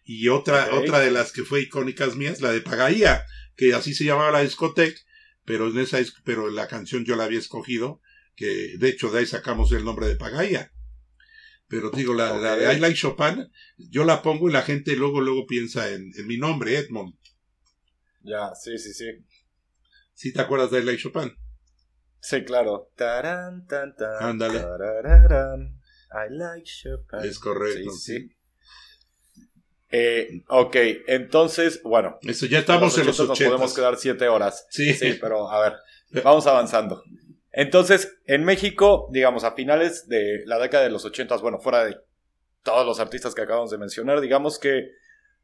[0.06, 3.26] Y otra, otra de las que fue icónicas mías, la de Pagaía,
[3.56, 5.00] que así se llamaba la discoteca,
[5.46, 8.02] pero en esa, pero la canción yo la había escogido
[8.38, 10.72] que de hecho de ahí sacamos el nombre de Pagaya.
[11.68, 15.20] Pero digo, la, la de I Like Chopin, yo la pongo y la gente luego,
[15.20, 17.14] luego piensa en, mi nombre, Edmond.
[18.22, 19.06] Ya, sí, sí, sí.
[20.14, 21.36] ¿Sí te acuerdas de I Like Chopin?
[22.22, 22.90] Sí, claro.
[24.22, 24.60] Ándale.
[24.60, 27.20] I like Chopin.
[27.28, 27.92] Es correcto.
[27.92, 28.30] Sí,
[29.90, 30.76] Eh, ok,
[31.08, 32.18] entonces, bueno.
[32.22, 33.30] Eso ya estamos en los 80.
[33.44, 34.68] Nos podemos quedar siete horas.
[34.70, 34.94] Sí.
[34.94, 37.04] Sí, pero a ver, vamos avanzando.
[37.60, 41.98] Entonces, en México, digamos, a finales de la década de los ochentas, bueno, fuera de
[42.62, 44.92] todos los artistas que acabamos de mencionar, digamos que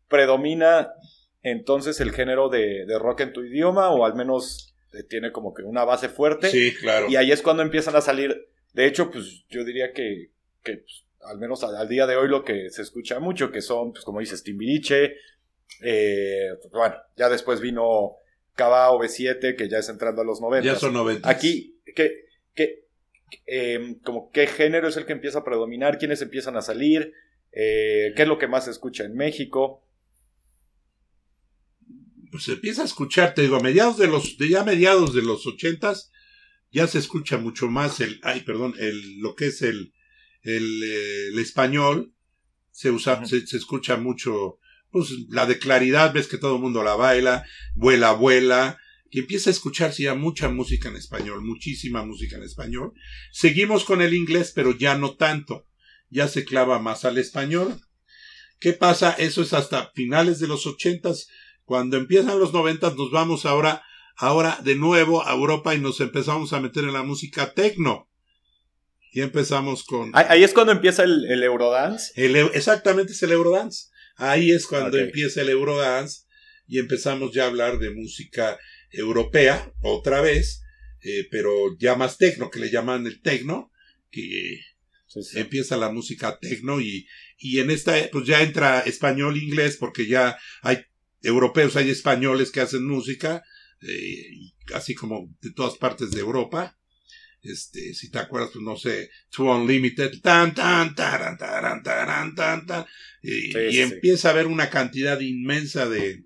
[0.07, 0.93] predomina
[1.41, 5.55] entonces el género de, de rock en tu idioma, o al menos eh, tiene como
[5.55, 6.51] que una base fuerte.
[6.51, 7.07] Sí, claro.
[7.09, 8.47] Y ahí es cuando empiezan a salir.
[8.73, 10.29] De hecho, pues yo diría que,
[10.63, 13.61] que pues, al menos al, al día de hoy lo que se escucha mucho, que
[13.61, 15.15] son, pues como dices, Timbiriche.
[15.81, 18.17] eh, bueno, ya después vino
[18.53, 20.73] Cava OV7, que ya es entrando a los 90.
[20.73, 21.27] ya son 90.
[21.27, 22.87] Aquí, ¿qué, qué,
[23.47, 25.97] eh, como qué género es el que empieza a predominar?
[25.97, 27.13] ¿Quiénes empiezan a salir?
[27.51, 29.87] Eh, ¿Qué es lo que más se escucha en México?
[32.31, 35.21] Pues se empieza a escuchar, te digo, a mediados de los, ya a mediados de
[35.21, 36.11] los ochentas,
[36.71, 39.93] ya se escucha mucho más el, ay, perdón, el, lo que es el,
[40.41, 42.15] el, el español,
[42.71, 44.57] se usa, se escucha mucho,
[44.89, 48.79] pues la de claridad, ves que todo el mundo la baila, vuela, vuela,
[49.13, 52.93] y empieza a escucharse ya mucha música en español, muchísima música en español.
[53.31, 55.67] Seguimos con el inglés, pero ya no tanto,
[56.09, 57.79] ya se clava más al español.
[58.59, 59.11] ¿Qué pasa?
[59.11, 61.27] Eso es hasta finales de los ochentas,
[61.63, 63.83] cuando empiezan los noventas nos vamos ahora,
[64.15, 68.09] ahora de nuevo a Europa y nos empezamos a meter en la música tecno.
[69.11, 70.09] Y empezamos con...
[70.15, 72.11] Ahí, es cuando empieza el, el Eurodance.
[72.15, 73.89] El exactamente es el Eurodance.
[74.15, 76.23] Ahí es cuando empieza el Eurodance
[76.65, 78.57] y empezamos ya a hablar de música
[78.93, 80.63] europea otra vez,
[81.01, 83.71] eh, pero ya más tecno, que le llaman el tecno,
[84.09, 84.61] que
[85.05, 85.39] Sí, sí.
[85.39, 90.39] empieza la música tecno y, y en esta pues ya entra español inglés porque ya
[90.63, 90.85] hay
[91.21, 93.43] europeos hay españoles que hacen música
[93.81, 94.25] eh,
[94.73, 96.79] así como de todas partes de Europa
[97.43, 102.65] este si te acuerdas pues no sé To Unlimited tan tan taran, taran, taran, tan
[102.65, 102.85] tan
[103.21, 106.23] y, Sí, y empieza a haber una cantidad inmensa de,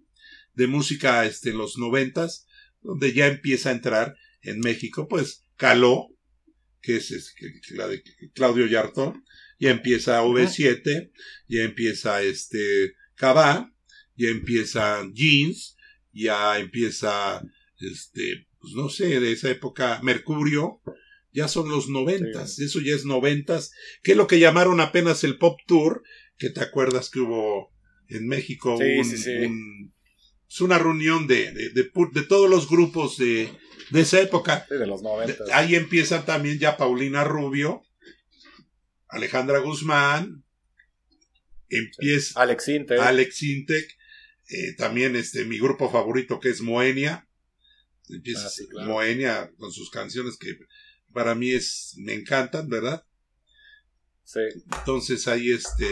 [0.53, 2.46] de música este en los noventas
[2.87, 6.07] donde ya empieza a entrar en México pues Caló
[6.81, 7.35] que es,
[7.71, 8.01] la de
[8.33, 9.25] Claudio Yartón,
[9.59, 11.11] ya empieza V7,
[11.49, 13.73] ya empieza este Cabá,
[14.15, 15.75] ya empieza Jeans,
[16.13, 17.41] ya empieza
[17.79, 20.81] este, pues no sé, de esa época Mercurio,
[21.33, 23.71] ya son los noventas, eso ya es noventas,
[24.01, 26.03] que es lo que llamaron apenas el Pop Tour,
[26.37, 27.73] que te acuerdas que hubo
[28.07, 29.29] en México Sí, un- sí, sí.
[29.31, 29.93] un-
[30.49, 33.51] es una reunión de, de, de de todos los grupos de,
[33.91, 34.65] de esa época.
[34.67, 35.43] Sí, de los 90.
[35.53, 37.83] Ahí empiezan también ya Paulina Rubio,
[39.07, 40.43] Alejandra Guzmán,
[41.69, 42.99] empieza Alex Intec.
[42.99, 43.97] Alex Intec,
[44.49, 47.27] eh, también este mi grupo favorito que es Moenia,
[48.09, 48.87] empieza Ah, sí, claro.
[48.89, 50.57] Moenia con sus canciones que
[51.13, 53.03] para mí es me encantan, ¿verdad?
[54.23, 54.39] Sí.
[54.79, 55.87] Entonces ahí este,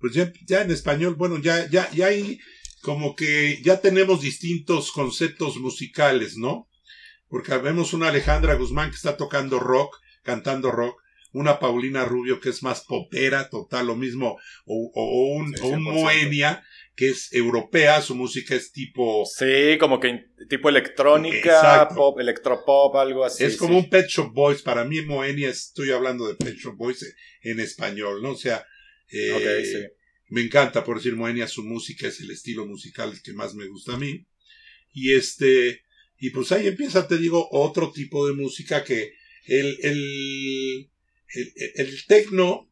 [0.00, 2.38] pues ya, ya en español, bueno, ya, ya, ya hay
[2.86, 6.70] como que ya tenemos distintos conceptos musicales, ¿no?
[7.26, 12.50] Porque vemos una Alejandra Guzmán que está tocando rock, cantando rock, una Paulina Rubio que
[12.50, 15.92] es más popera, total, lo mismo, o, un, Sí, o un 100%.
[15.94, 21.96] Moenia que es europea, su música es tipo, Sí, como que tipo electrónica, Exacto.
[21.96, 23.42] pop, electropop, algo así.
[23.42, 23.78] es como sí.
[23.78, 27.04] un Pet Shop Boys, para mí Moenia, estoy hablando de Pet Shop Boys
[27.42, 28.30] en español, ¿no?
[28.30, 28.64] O sea,
[29.10, 29.95] eh, sí.
[30.28, 33.94] Me encanta, por decir Moenia, su música es el estilo musical que más me gusta
[33.94, 34.26] a mí.
[34.92, 35.82] Y este,
[36.18, 39.12] y pues ahí empieza, te digo, otro tipo de música que
[39.44, 40.90] el, el,
[41.28, 42.68] el, el tecno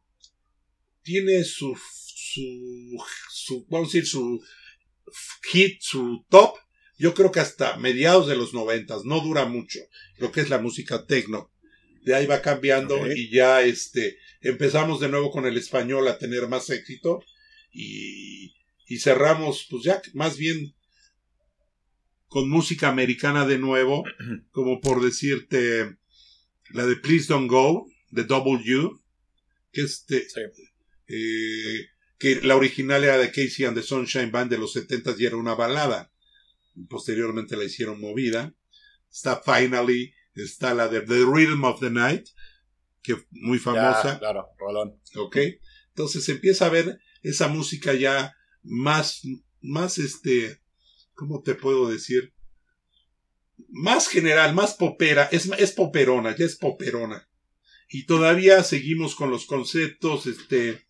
[1.03, 2.97] tiene su, su,
[3.31, 4.43] su, vamos a decir, su
[5.51, 6.55] hit, su top.
[6.97, 9.79] Yo creo que hasta mediados de los noventas, no dura mucho,
[10.17, 11.51] lo que es la música tecno.
[12.03, 16.47] De ahí va cambiando y ya este, empezamos de nuevo con el español a tener
[16.47, 17.23] más éxito
[17.75, 18.55] y,
[18.87, 20.73] y cerramos pues ya más bien
[22.27, 24.03] con música americana de nuevo,
[24.51, 25.97] como por decirte
[26.69, 28.89] la de Please Don't Go, de W,
[29.71, 30.41] que este, Sí.
[31.07, 35.25] eh, que la original era de Casey and the Sunshine Band de los 70 y
[35.25, 36.11] era una balada.
[36.89, 38.53] Posteriormente la hicieron movida.
[39.11, 42.27] Está Finally, está la de The Rhythm of the Night,
[43.03, 44.13] que muy famosa.
[44.13, 44.99] Ya, claro, Rolón.
[45.17, 45.37] ¿ok?
[45.89, 49.21] Entonces empieza a ver esa música ya más,
[49.61, 50.61] más este,
[51.13, 52.33] ¿cómo te puedo decir?
[53.69, 57.29] Más general, más popera, es, es poperona, ya es poperona.
[57.89, 60.85] Y todavía seguimos con los conceptos, este,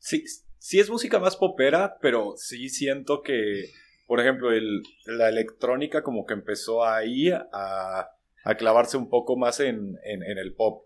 [0.00, 0.24] Sí,
[0.58, 3.70] sí es música más popera, pero sí siento que,
[4.06, 8.08] por ejemplo, el, la electrónica como que empezó ahí a,
[8.44, 10.84] a clavarse un poco más en, en, en el pop.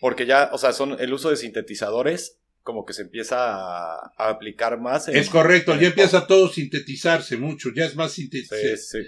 [0.00, 4.28] Porque ya, o sea, son el uso de sintetizadores como que se empieza a, a
[4.28, 5.08] aplicar más.
[5.08, 8.22] En, es correcto, en ya el empieza todo a sintetizarse mucho, ya es más Sí,
[8.22, 8.76] sintetizado.
[8.76, 8.98] sí.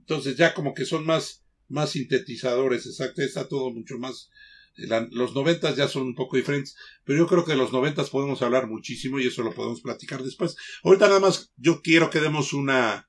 [0.00, 4.30] Entonces ya como que son más, más sintetizadores, exacto, está todo mucho más
[4.76, 8.10] La- los noventas ya son un poco diferentes, pero yo creo que de los noventas
[8.10, 10.54] podemos hablar muchísimo y eso lo podemos platicar después.
[10.84, 13.08] Ahorita nada más yo quiero que demos una,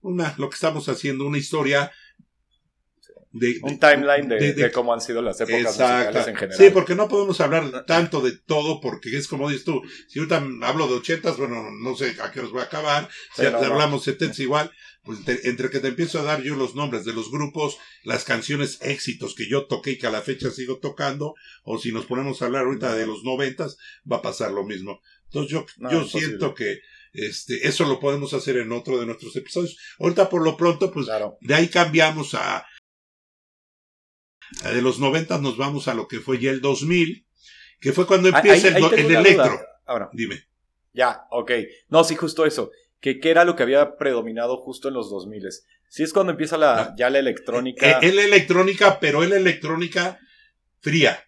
[0.00, 1.92] una, lo que estamos haciendo, una historia
[3.38, 6.58] de, Un timeline de, de- de- de cómo han sido las épocas musicales en general.
[6.58, 10.44] Sí, porque no podemos hablar tanto de todo, porque es como dices tú, si ahorita
[10.62, 13.58] hablo de ochentas, bueno, no sé a qué os voy a acabar, si Sí, no,
[13.58, 14.70] hablamos setentas igual,
[15.04, 18.24] pues entre, entre que te empiezo a dar yo los nombres de los grupos, las
[18.24, 22.06] canciones éxitos que yo toqué y que a la fecha sigo tocando, o si nos
[22.06, 23.76] ponemos a hablar ahorita de los noventas,
[24.10, 25.00] va a pasar lo mismo.
[25.26, 26.80] Entonces yo, No, yo siento que
[27.12, 29.76] este, eso lo podemos hacer en otro de nuestros episodios.
[29.98, 31.38] Ahorita por lo pronto, pues Claro.
[31.40, 32.66] de ahí cambiamos a
[34.64, 37.26] de los 90 nos vamos a lo que fue ya el 2000,
[37.80, 39.44] que fue cuando empieza ahí el, electro.
[39.44, 39.66] duda.
[39.86, 40.44] Ahora, Dime.
[40.92, 41.50] ya, ok.
[41.88, 42.70] No, sí, justo eso.
[43.00, 45.44] Que, ¿Qué era lo que había predominado justo en los 2000?
[45.88, 46.94] Sí es cuando empieza la, Ah.
[46.98, 48.00] ya la electrónica.
[48.00, 50.18] Eh, el electrónica, pero el electrónica
[50.80, 51.22] fría.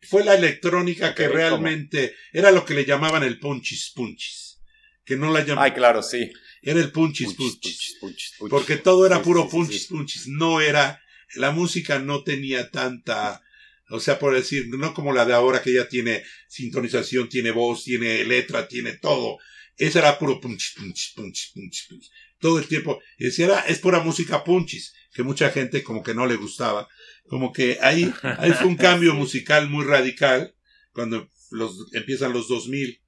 [0.00, 4.60] Fue la electrónica que realmente era lo que le llamaban el punchis punchis.
[5.04, 5.64] Que no la llamaban.
[5.64, 6.32] Ay, claro, sí.
[6.62, 7.96] Era el punchis Punchis, punchis.
[8.00, 8.34] punchis.
[8.50, 9.88] Porque todo era Sí, puro sí, sí, punchis sí.
[9.94, 10.28] punchis.
[10.28, 11.01] No era.
[11.34, 13.42] La música no tenía tanta.
[13.90, 17.84] O sea, por decir, no como la de ahora que ya tiene sintonización, tiene voz,
[17.84, 19.38] tiene letra, tiene todo.
[19.76, 22.10] Esa era puro punchis, punchis, punchis, punchis, punchis.
[22.38, 23.00] Todo el tiempo.
[23.18, 26.88] Y decía, era, es pura música punchis, que mucha gente como que no le gustaba.
[27.26, 30.54] Como que ahí, ahí fue un cambio musical muy radical
[30.92, 33.00] cuando los, empiezan los 2000.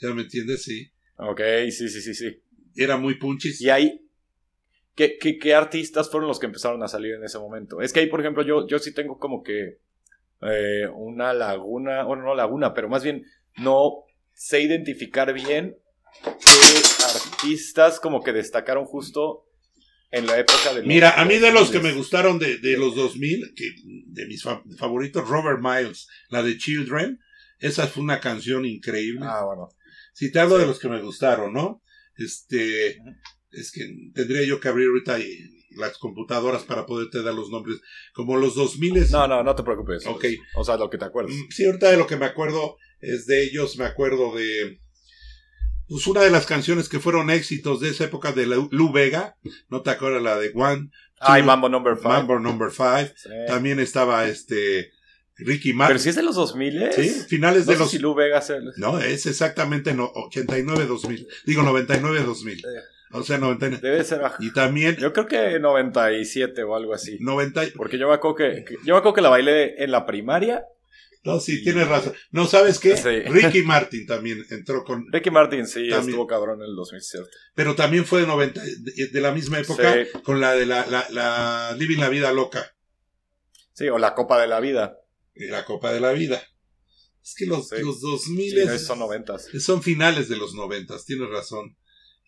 [0.00, 0.64] ¿Ya me entiendes?
[0.64, 0.90] Sí.
[1.16, 2.42] Ok, sí, sí, sí, sí.
[2.74, 3.60] Era muy punchis.
[3.60, 4.00] Y ahí,
[4.94, 7.80] ¿qué, qué, qué artistas fueron los que empezaron a salir en ese momento?
[7.80, 9.78] Es que ahí, por ejemplo, yo, yo sí tengo como que
[10.42, 13.24] eh, una laguna, bueno, no laguna, pero más bien
[13.58, 15.76] no sé identificar bien
[16.22, 19.44] qué artistas como que destacaron justo
[20.10, 21.82] en la época de Mira, a mí de los que 2000s.
[21.82, 23.64] me gustaron de, de los 2000, que
[24.08, 27.18] de mis fa- favoritos, Robert Miles, la de Children,
[27.58, 29.20] esa fue una canción increíble.
[29.24, 29.68] Ah, bueno.
[30.12, 30.62] si te hablo sí.
[30.62, 31.82] de los que me gustaron, ¿no?
[32.16, 32.98] Este.
[33.52, 35.18] Es que tendría yo que abrir ahorita
[35.76, 37.78] las computadoras para poderte dar los nombres.
[38.14, 40.06] Como los 2000 No, no, no te preocupes.
[40.06, 40.24] Ok.
[40.56, 41.34] O sea, lo que te acuerdas.
[41.34, 44.80] Mm, Sí, ahorita de lo que me acuerdo es de ellos, me acuerdo de
[45.88, 49.36] pues una de las canciones que fueron éxitos de esa época de Lu Lu Vega,
[49.68, 50.90] ¿no te acuerdas la de One?
[51.20, 52.08] Ay, Mambo Number 5.
[52.08, 53.12] Mambo Number 5.
[53.46, 54.90] También estaba este
[55.36, 55.98] Ricky Pero Martin.
[55.98, 56.90] si es de los 2000, ¿eh?
[56.94, 61.26] Sí, finales No de sé los si Lu Vega se- No, es exactamente no, 89-2000.
[61.44, 62.62] Digo 99-2000.
[63.12, 63.80] O sea, 99.
[63.90, 64.42] Debe ser bajo.
[64.42, 67.18] Y también Yo creo que 97 o algo así.
[67.20, 67.62] 90.
[67.76, 70.64] Porque yo me acuerdo que, yo me acuerdo que la bailé en la primaria.
[71.24, 72.14] No, sí, tienes razón.
[72.32, 72.96] No, ¿sabes qué?
[72.96, 73.20] Sí.
[73.30, 75.06] Ricky Martin también entró con.
[75.12, 76.08] Ricky Martin sí También.
[76.10, 77.28] estuvo cabrón en el 2000, ¿cierto?
[77.54, 80.08] Pero también fue de 90, de, de la misma época, Sí.
[80.24, 82.74] con la de la, la, la Living la Vida Loca,
[83.74, 84.98] Sí, o la Copa de la Vida.
[85.34, 86.42] eh, la Copa de la Vida.
[87.22, 87.76] Es que los, Sí.
[87.82, 89.48] los 2000 Sí, no, son noventas.
[89.60, 91.76] son finales de los 90, tienes razón.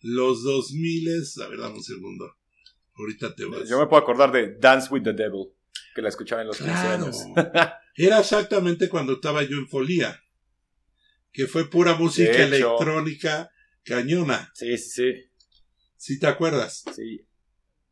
[0.01, 1.09] Los 2000,
[1.43, 2.35] a ver, dame un segundo.
[2.97, 3.67] Ahorita te vas.
[3.67, 5.47] Yo me puedo acordar de Dance with the Devil,
[5.93, 7.03] que la escuchaba en los 15 Claro.
[7.05, 7.17] años.
[7.95, 10.21] Era exactamente cuando estaba yo en Folía.
[11.31, 13.49] Que fue pura música electrónica
[13.83, 14.51] cañona.
[14.53, 15.13] Sí, sí, sí.
[15.97, 16.83] ¿Sí te acuerdas?
[16.95, 17.25] Sí.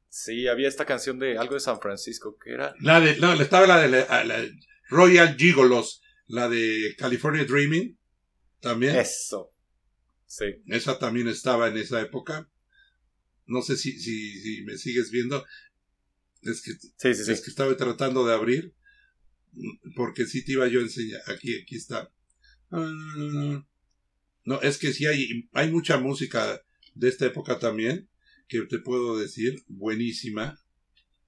[0.07, 2.75] Sí, había esta canción de algo de San Francisco, que era?
[2.79, 4.45] La de, no, estaba la de la, la
[4.89, 7.97] Royal Gigolos, la de California Dreaming.
[8.61, 8.95] También.
[8.95, 9.52] Eso.
[10.35, 10.45] Sí.
[10.67, 12.49] Esa también estaba en esa época.
[13.45, 15.45] No sé si, si, si me sigues viendo.
[16.41, 17.31] Es que, Sí, sí, sí.
[17.33, 18.73] es que estaba tratando de abrir.
[19.95, 21.21] Porque sí te iba yo a enseñar.
[21.27, 22.11] Aquí, aquí está.
[22.71, 23.63] Ah,
[24.45, 26.61] No, es que sí hay, hay mucha música
[26.95, 28.09] de esta época también.
[28.47, 29.63] Que te puedo decir.
[29.67, 30.59] Buenísima.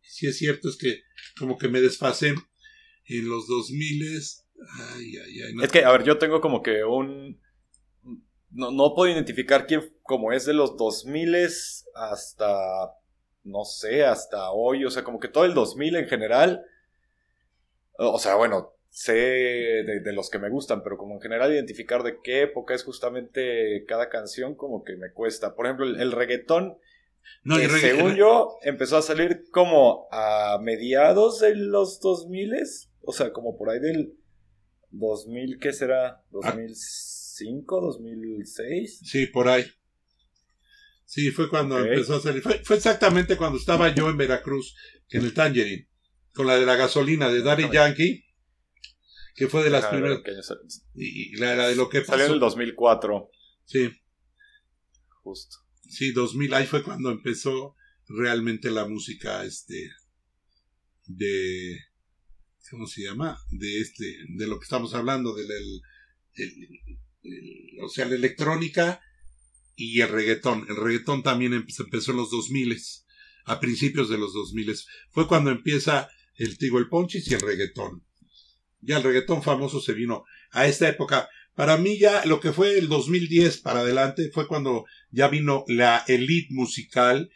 [0.02, 1.02] Sí es cierto, es que
[1.38, 2.34] como que me desfasé
[3.06, 4.20] en los 2000
[4.94, 5.54] Ay, ay, ay.
[5.54, 7.40] no- Es que, a ver, yo tengo como que un...
[8.56, 11.36] No, no puedo identificar quién como es de los 2000
[11.96, 12.94] hasta,
[13.44, 16.66] no sé, hasta hoy, o sea, como que todo el 2000 en general,
[17.98, 22.04] o sea, bueno, sé de, de los que me gustan, pero como en general identificar
[22.04, 25.56] de qué época es justamente cada canción, como que me cuesta.
[25.56, 26.78] Por ejemplo, el, el reggaetón,
[27.44, 32.54] no, que reggae- según yo, empezó a salir como a mediados de los 2000
[33.08, 34.14] o sea, como por ahí del
[34.92, 36.24] 2000, ¿qué será?
[37.40, 37.66] ¿2005?
[37.66, 38.88] ¿2006?
[39.04, 39.66] Sí, por ahí.
[41.06, 42.42] Sí, fue cuando empezó a salir.
[42.42, 44.76] Fue, fue exactamente cuando estaba yo en Veracruz,
[45.10, 45.88] en el Tangerine,
[46.34, 48.26] con la de la gasolina de Daddy Yankee,
[49.36, 50.22] que fue de las primeras.
[50.96, 52.46] Y, la, la de lo que Salió en el pasó.
[52.48, 53.30] 2004,
[53.66, 53.90] Sí,
[55.24, 55.58] justo.
[55.88, 56.54] sí, 2000.
[56.54, 57.76] Ahí fue cuando empezó
[58.08, 59.92] realmente la música, este,
[61.06, 61.80] de.
[62.72, 63.38] ¿cómo se llama?
[63.52, 65.82] De este, de lo que estamos hablando, del,
[67.82, 69.02] o sea, la electrónica
[69.76, 70.66] y el reggaetón.
[70.70, 72.78] El reggaetón también empezó en los 2000,
[73.46, 74.76] a principios de los 2000.
[75.12, 78.04] Fue cuando empieza el Tigo el Ponchis y el reggaetón.
[78.82, 81.30] Ya el reggaetón famoso se vino a esta época.
[81.56, 86.04] Para mí ya lo que fue el 2010 para adelante fue cuando ya vino la
[86.08, 87.30] elite musical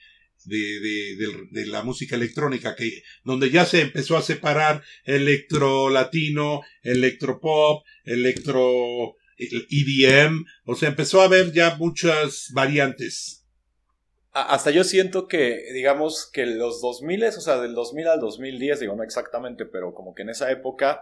[0.46, 7.40] de, de, la música electrónica, que, donde ya se empezó a separar electro latino, electro
[9.40, 13.46] pop, electro EDM, o sea, empezó a haber ya muchas variantes.
[14.32, 18.96] Hasta yo siento que, digamos, que los 2000, o sea, del 2000 al 2010, digo,
[18.96, 21.02] no exactamente, pero como que en esa época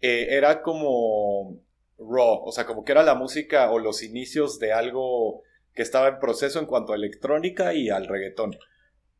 [0.00, 1.60] eh, era como
[1.98, 5.42] raw, o sea, como que era la música o los inicios de algo
[5.74, 8.56] que estaba en proceso en cuanto a electrónica y al reggaetón.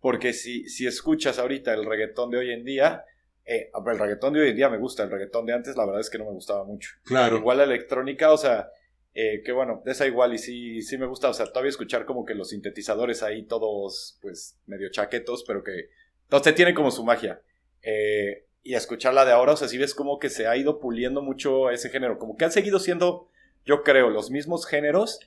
[0.01, 3.05] Porque si, si escuchas ahorita el reggaetón de hoy en día,
[3.45, 6.01] eh, el reggaetón de hoy en día me gusta, el reggaetón de antes la verdad
[6.01, 6.91] es que no me gustaba mucho.
[7.05, 7.37] Claro.
[7.37, 8.71] Igual la electrónica, o sea,
[9.15, 12.25] eh, que bueno, esa igual y sí, sí me gusta, o sea, todavía escuchar como
[12.25, 15.91] que los sintetizadores ahí todos, pues, medio chaquetos, pero que,
[16.25, 17.43] entonces tiene como su magia.
[17.83, 21.21] Eh, y escucharla de ahora, o sea, si ves como que se ha ido puliendo
[21.21, 23.29] mucho ese género, como que han seguido siendo,
[23.67, 25.19] yo creo, los mismos géneros,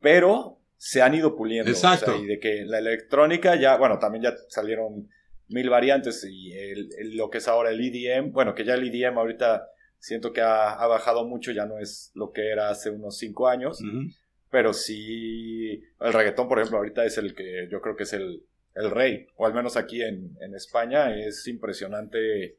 [0.00, 1.70] pero se han ido puliendo.
[1.70, 2.16] Exacto.
[2.16, 5.10] y de que la electrónica ya, bueno, también ya salieron
[5.48, 6.52] mil variantes y
[7.14, 9.66] lo que es ahora el EDM, bueno, que ya el EDM ahorita
[9.98, 13.80] siento que ha, bajado mucho, ya no es lo que era hace unos cinco años,
[14.50, 18.44] pero sí, el reggaetón, por ejemplo, ahorita es el que yo creo que es el,
[18.74, 22.58] el rey, o al menos aquí en, en España es impresionante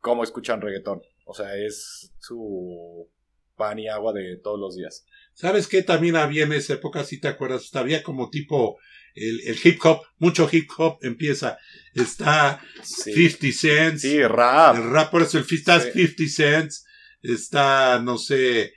[0.00, 3.08] cómo escuchan reggaetón, o sea, es su
[3.56, 5.04] pan y agua de todos los días.
[5.34, 7.74] ¿Sabes qué también había en esa época, si te acuerdas?
[7.74, 8.78] Había como tipo
[9.20, 11.58] el, el, hip hop, mucho hip hop empieza.
[11.94, 14.02] Está 50 Cents.
[14.02, 14.76] Sí, rap.
[14.76, 16.86] El rap, por eso el está 50 Cents.
[17.22, 18.74] Está, no sé,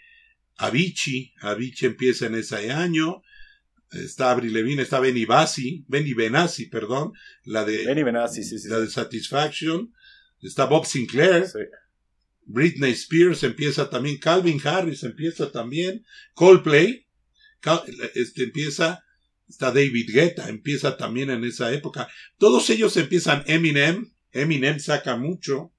[0.57, 1.33] Avicii.
[1.41, 3.21] Avicii empieza en ese año.
[3.91, 7.11] Está Avril Levine, está Benny Bassi, Benny Benassi, perdón,
[7.43, 9.93] la de Benny Benassi, sí, sí, la de Satisfaction,
[10.41, 11.45] está Bob Sinclair,
[12.45, 17.05] Britney Spears empieza también, Calvin Harris empieza también, Coldplay,
[18.15, 19.03] este empieza,
[19.51, 22.07] está David Guetta, empieza también en esa época.
[22.37, 25.71] Todos ellos empiezan Eminem, Eminem saca mucho.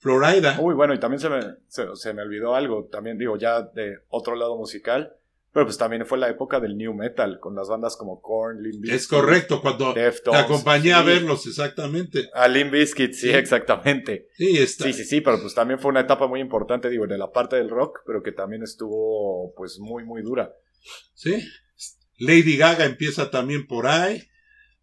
[0.00, 0.56] Florida.
[0.60, 4.36] Uy, bueno, y también se me, se, me olvidó algo, también digo, ya de otro
[4.36, 5.12] lado musical,
[5.52, 8.80] pero pues también fue la época del new metal, con las bandas como Korn, Limp
[8.82, 8.94] Bizkit.
[8.94, 12.30] Es correcto, cuando te acompañé a verlos, exactamente.
[12.32, 14.28] A Limp Bizkit, sí, exactamente.
[14.36, 14.84] Sí, está.
[14.84, 17.56] Sí, sí, sí, pero pues también fue una etapa muy importante, digo, de la parte
[17.56, 20.54] del rock, pero que también estuvo, pues, muy, muy dura.
[21.14, 21.44] Sí.
[22.18, 24.28] Lady Gaga empieza también por ahí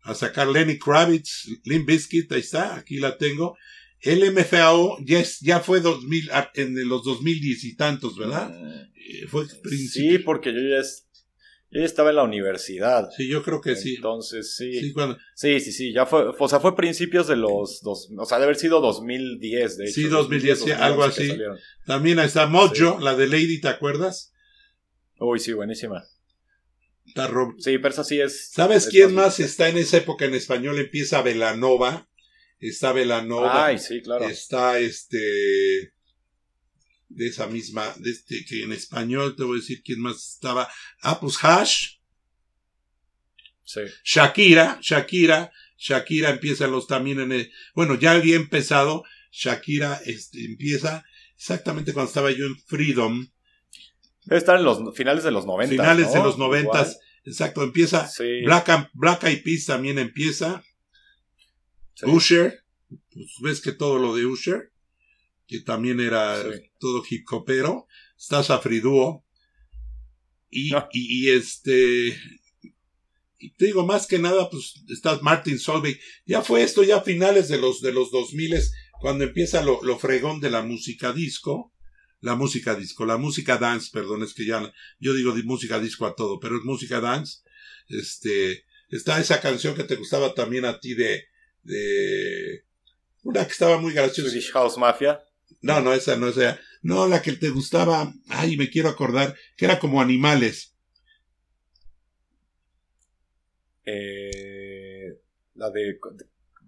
[0.06, 3.58] a sacar Lenny Kravitz, Limp Bizkit, ahí está, aquí la tengo.
[4.02, 8.52] El MFAO ya, ya fue 2000, en los 2010 y tantos, ¿verdad?
[8.54, 8.88] Ah.
[8.96, 9.26] Eh,
[9.92, 10.82] Sí, porque yo ya,
[11.72, 13.10] yo ya, estaba en la universidad.
[13.18, 13.96] Sí, yo creo que sí.
[13.96, 14.94] Entonces, sí.
[15.34, 18.46] Sí, sí, sí, ya fue, o sea, fue principios de los, dos, o sea, debe
[18.46, 19.94] haber sido 2010, de hecho.
[19.94, 21.36] Sí, 2010, algo así.
[21.88, 24.34] También está Mojo, la de Lady, ¿te acuerdas?
[25.20, 26.04] Uy, sí, buenísima.
[27.16, 28.52] Está Sí, pero eso sí es.
[28.52, 30.78] ¿Sabes quién más está en esa época en español?
[30.78, 32.10] Empieza Velanova.
[32.60, 33.68] Está Velanova.
[33.68, 34.28] Ay, sí, claro.
[34.28, 35.94] Está este.
[37.08, 37.94] De esa misma.
[38.00, 40.68] De este, que en español te voy a decir quién más estaba.
[41.02, 42.00] Ah, pues Hash.
[43.64, 43.82] Sí.
[44.04, 44.80] Shakira.
[44.82, 45.54] Shakira.
[45.78, 47.52] Shakira empieza los también en el.
[47.76, 49.06] Bueno, ya había empezado.
[49.32, 51.06] Shakira este, empieza
[51.38, 53.26] exactamente cuando estaba yo en Freedom
[54.26, 55.72] Debe estar en los finales de los 90.
[55.72, 56.88] Finales de los 90.
[57.26, 58.10] Exacto, empieza.
[58.44, 60.64] Black, Black Eyed Peas también empieza.
[62.04, 62.62] Usher.
[62.88, 64.72] Pues ves que todo lo de Usher,
[65.48, 66.44] que también era
[66.80, 67.88] todo hip hopero.
[68.18, 69.26] Está Safriduo.
[70.52, 72.18] Y, y, este.
[73.40, 76.00] Y te digo, más que nada, pues está Martin Solveig.
[76.26, 78.56] Ya fue esto, ya a finales de los, de los 2000
[79.02, 81.75] cuando empieza lo, lo fregón de la música disco
[82.26, 86.16] la música disco, la música dance, perdón, es que ya, yo digo música disco a
[86.16, 87.44] todo, pero es música dance.
[87.88, 91.26] Este, está esa canción que te gustaba también a ti de,
[91.62, 92.66] de,
[93.22, 94.32] una que estaba muy graciosa.
[94.32, 95.24] Swedish House Mafia.
[95.62, 96.60] No, no, esa no, esa.
[96.82, 100.76] No, la que te gustaba, ay, me quiero acordar, que era como animales.
[103.86, 105.14] Eh,
[105.54, 106.00] la de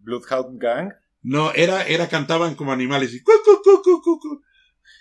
[0.03, 0.93] Bloodhound Gang.
[1.23, 3.23] No, era, era, cantaban como animales y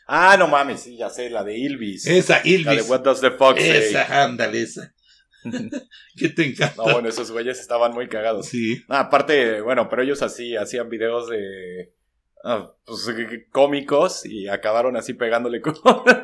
[0.07, 2.07] Ah, no mames, sí, ya sé, la de Ilvis.
[2.07, 2.66] Esa, Ilvis.
[2.66, 3.70] La de What Does the Fox Say.
[3.70, 4.94] Esa, ándale, esa.
[6.16, 6.74] ¿Qué te encanta?
[6.76, 8.46] No, bueno, esos güeyes estaban muy cagados.
[8.46, 8.82] Sí.
[8.88, 11.92] Ah, aparte, bueno, pero ellos así hacían videos de.
[12.44, 13.09] ah, pues,
[13.50, 15.74] cómicos y acabaron así pegándole con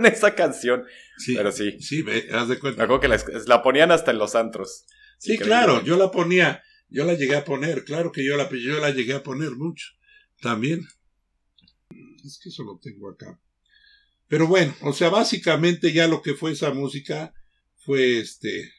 [0.07, 0.85] esa canción.
[1.19, 1.81] Sí, Pero sí.
[1.81, 2.85] Sí, ve, haz de Me cuenta.
[2.85, 4.87] acuerdo que la, la ponían hasta en los antros.
[5.19, 8.81] Sí, claro, yo la ponía, yo la llegué a poner, claro que yo la, yo
[8.81, 9.87] la llegué a poner mucho,
[10.41, 10.81] también.
[12.25, 13.39] Es que eso lo tengo acá.
[14.33, 17.35] Pero bueno, o sea, básicamente ya lo que fue esa música
[17.77, 18.73] fue este,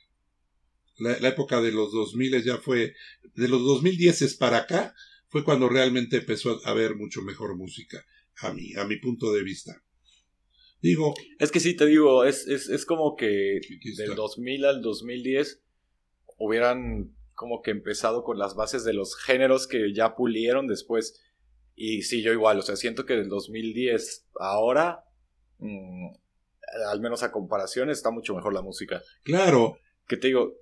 [0.98, 2.96] la, la época de los 2000 ya fue,
[3.36, 4.96] de los 2010 para acá,
[5.28, 8.04] fue cuando realmente empezó a haber mucho mejor música,
[8.38, 9.84] a mi, a mi punto de vista.
[10.82, 13.62] Digo, Es que sí, te digo, es, es, es como que
[13.96, 15.62] del 2000 al 2010
[16.40, 21.22] hubieran como que empezado con las bases de los géneros que ya pulieron después.
[21.76, 25.04] Y sí, yo igual, o sea, siento que del 2010 ahora,
[25.60, 26.08] mm,
[26.90, 29.02] al menos a comparación, está mucho mejor la música.
[29.24, 29.78] claro,
[30.08, 30.54] Que te digo,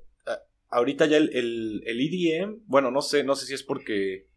[0.72, 4.28] ahorita ya el, el, el EDM, bueno, no sé, no sé si es porque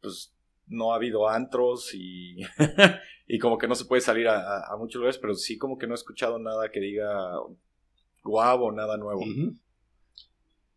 [0.00, 0.34] pues
[0.66, 2.36] no ha habido antros y,
[3.26, 5.94] y como que no se puede salir a, muchos lugares, pero sí como que no
[5.94, 7.32] he escuchado nada que diga
[8.24, 9.22] guau o nada nuevo.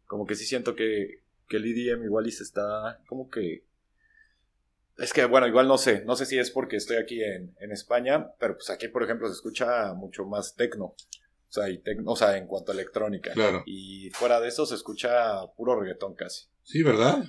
[0.06, 3.65] Como que sí siento que, que el EDM igual y se está como que...
[4.98, 7.72] Es que, bueno, igual no sé, no sé si es porque estoy aquí en, en
[7.72, 10.86] España, pero pues aquí, por ejemplo, se escucha mucho más tecno.
[10.86, 13.34] O sea, y tecno, o sea, en cuanto a electrónica.
[13.34, 13.64] Claro.
[13.66, 16.46] Y fuera de eso se escucha puro reggaetón casi.
[16.64, 17.26] Sí, ¿verdad?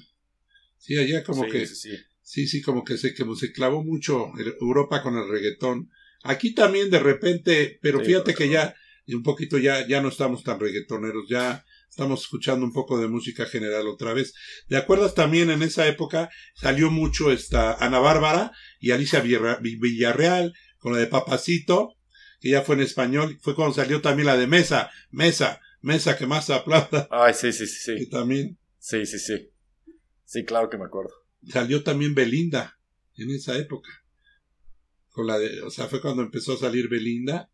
[0.79, 1.97] Sí, allá como sí, que, sí, sí.
[2.23, 5.91] sí, sí, como que se, como se clavó mucho Europa con el reggaetón.
[6.23, 8.75] Aquí también de repente, pero Sí, fíjate que ya,
[9.07, 11.65] y un poquito ya, ya no estamos tan reggaetoneros, ya
[11.97, 14.35] estamos escuchando un poco de música general otra vez.
[14.69, 20.93] ¿Te acuerdas también en esa época salió mucho esta Ana Bárbara y Alicia Villarreal con
[20.93, 21.95] la de Papacito,
[22.39, 26.27] que ya fue en español, fue cuando salió también la de Mesa, Mesa, Mesa que
[26.27, 28.11] más aplauda, Ay, sí, sí, sí, que sí.
[28.11, 29.49] también Sí, sí, sí.
[30.27, 31.15] Sí, claro que me acuerdo.
[31.49, 32.79] salió también Belinda
[33.17, 33.89] en esa época.
[35.09, 37.51] Con la de, o sea, fue cuando empezó a salir Belinda.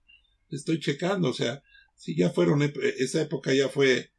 [0.50, 1.62] Estoy checando, o sea,
[1.94, 4.11] sí, ya fueron, ep- esa época ya fue,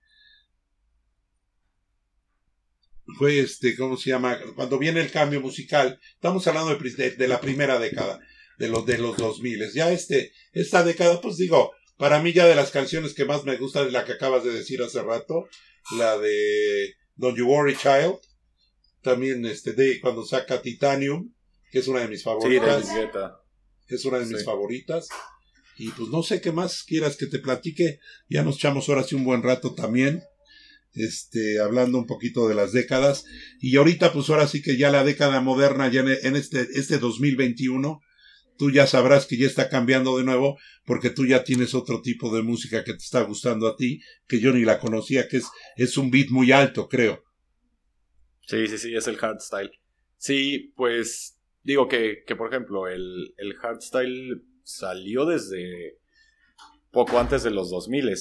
[3.18, 4.39] fue este, ¿cómo se llama?
[4.56, 8.20] Cuando viene el cambio musical, estamos hablando de, pri- de- de la primera década,
[8.58, 9.72] de los, de los 2000.
[9.74, 13.58] Ya este, esta década, pues digo, para mí ya de las canciones que más me
[13.58, 15.47] gusta es la que acabas de decir hace rato,
[15.97, 18.16] la de Don't You Worry Child,
[19.01, 21.34] también este de cuando saca Titanium,
[21.72, 22.86] que es una de mis favoritas,
[23.88, 24.43] es una de mis Sí.
[24.45, 25.08] favoritas.
[25.78, 27.99] Y pues no sé qué más quieras que te platique,
[28.30, 30.24] ya nos echamos ahora sí un buen rato también,
[30.96, 33.26] este, hablando un poquito de las décadas.
[33.60, 38.02] Y ahorita pues ahora sí que ya la década moderna, ya en, este, este 2021,
[38.58, 42.36] tú ya sabrás que ya está cambiando de nuevo, porque tú ya tienes otro tipo
[42.36, 45.46] de música que te está gustando a ti, que yo ni la conocía, que es,
[45.76, 47.24] es un beat muy alto, creo.
[48.48, 49.72] Sí, sí, sí, es el hardstyle.
[50.18, 55.98] Sí, pues digo que, que por ejemplo, el, el hardstyle salió desde
[56.91, 58.14] poco antes de los 2000.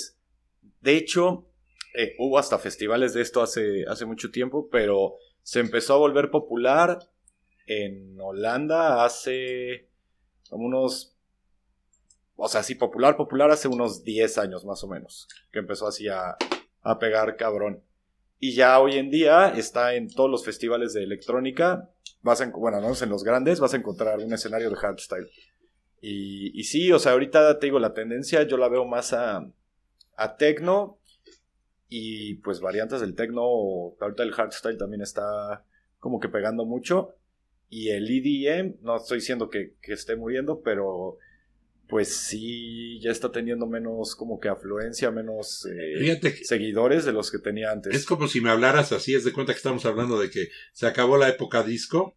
[0.81, 1.52] De hecho,
[1.95, 6.31] eh, hubo hasta festivales de esto hace, hace mucho tiempo, pero se empezó a volver
[6.31, 6.99] popular
[7.67, 9.89] en Holanda hace
[10.49, 11.17] como unos...
[12.37, 16.09] O sea, sí, popular, popular hace unos 10 años más o menos, que empezó así
[16.09, 16.37] a,
[16.99, 17.85] pegar cabrón.
[18.39, 21.91] Y ya hoy en día está en todos los festivales de electrónica.
[22.23, 25.31] Vas bueno, menos en los grandes, vas a encontrar un escenario de hardstyle.
[26.01, 29.47] Y, y sí, o sea, ahorita te digo, la tendencia yo la veo más a,
[30.17, 30.99] a techno
[31.95, 33.43] y pues variantes del techno.
[34.01, 35.63] Ahorita el hardstyle también está
[35.99, 37.17] como que pegando mucho.
[37.69, 41.19] Y el EDM, no estoy diciendo que, que esté muriendo, pero
[41.89, 47.31] pues sí, ya está teniendo menos como que afluencia, menos eh, que seguidores de los
[47.31, 47.95] que tenía antes.
[47.95, 50.87] Es como si me hablaras así, es de cuenta que estamos hablando de que se
[50.87, 52.17] acabó la época disco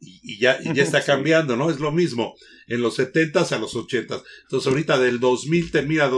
[0.00, 1.70] y, y ya, y ya está cambiando, ¿no?
[1.70, 2.34] Es lo mismo,
[2.66, 4.24] en los 70s a los 80s.
[4.42, 6.08] Entonces ahorita del 2000 termina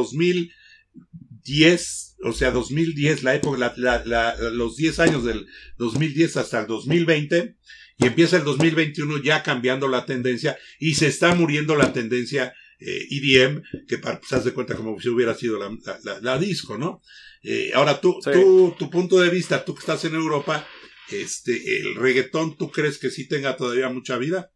[1.45, 5.47] 2010, o sea, 2010, la época, la- la- la- los 10 años del
[5.78, 7.57] 2010 hasta el 2020,
[7.99, 13.07] y empieza el 2021 ya cambiando la tendencia y se está muriendo la tendencia eh,
[13.11, 15.59] EDM, que para, pues, haz de cuenta como si hubiera sido
[16.22, 17.03] la disco, ¿no?
[17.43, 18.30] Eh, ahora tú, Sí.
[18.32, 20.66] tú, tu punto de vista, tú que estás en Europa,
[21.11, 24.51] este, el reggaetón, ¿tú crees que sí tenga todavía mucha vida?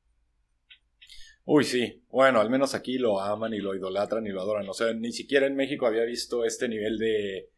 [1.47, 2.03] Uy, sí.
[2.11, 4.69] Bueno, al menos aquí lo aman y lo idolatran y lo adoran.
[4.69, 7.51] O sea, ni siquiera en México había visto este nivel de,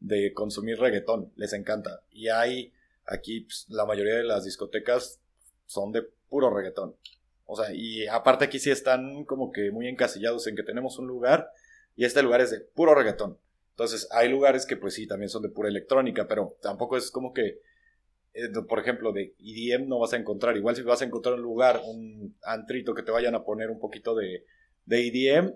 [0.00, 1.32] de consumir reggaetón.
[1.36, 2.02] Les encanta.
[2.12, 2.72] Y hay
[3.04, 5.20] aquí pues, la mayoría de las discotecas
[5.66, 6.94] son de puro reggaetón.
[7.46, 11.06] O sea, y aparte aquí sí están como que muy encasillados en que tenemos un
[11.08, 11.50] lugar
[11.96, 13.38] y este lugar es de puro reggaetón.
[13.70, 17.32] Entonces, hay lugares que pues sí, también son de pura electrónica, pero tampoco es como
[17.32, 17.60] que
[18.68, 20.56] por ejemplo, de EDM no vas a encontrar.
[20.56, 23.78] Igual si vas a encontrar un lugar, un antrito que te vayan a poner un
[23.78, 24.44] poquito de,
[24.84, 25.54] de EDM,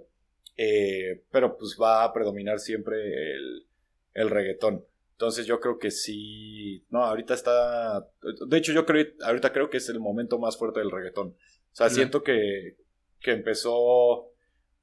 [0.57, 2.97] eh, pero pues va a predominar siempre
[3.35, 3.67] el,
[4.15, 4.85] el reggaetón.
[5.13, 8.07] Entonces yo creo que sí, no, ahorita está,
[8.47, 11.29] de hecho yo creo, ahorita creo que es el momento más fuerte del reggaetón.
[11.29, 12.77] O sea, siento que,
[13.21, 14.31] que empezó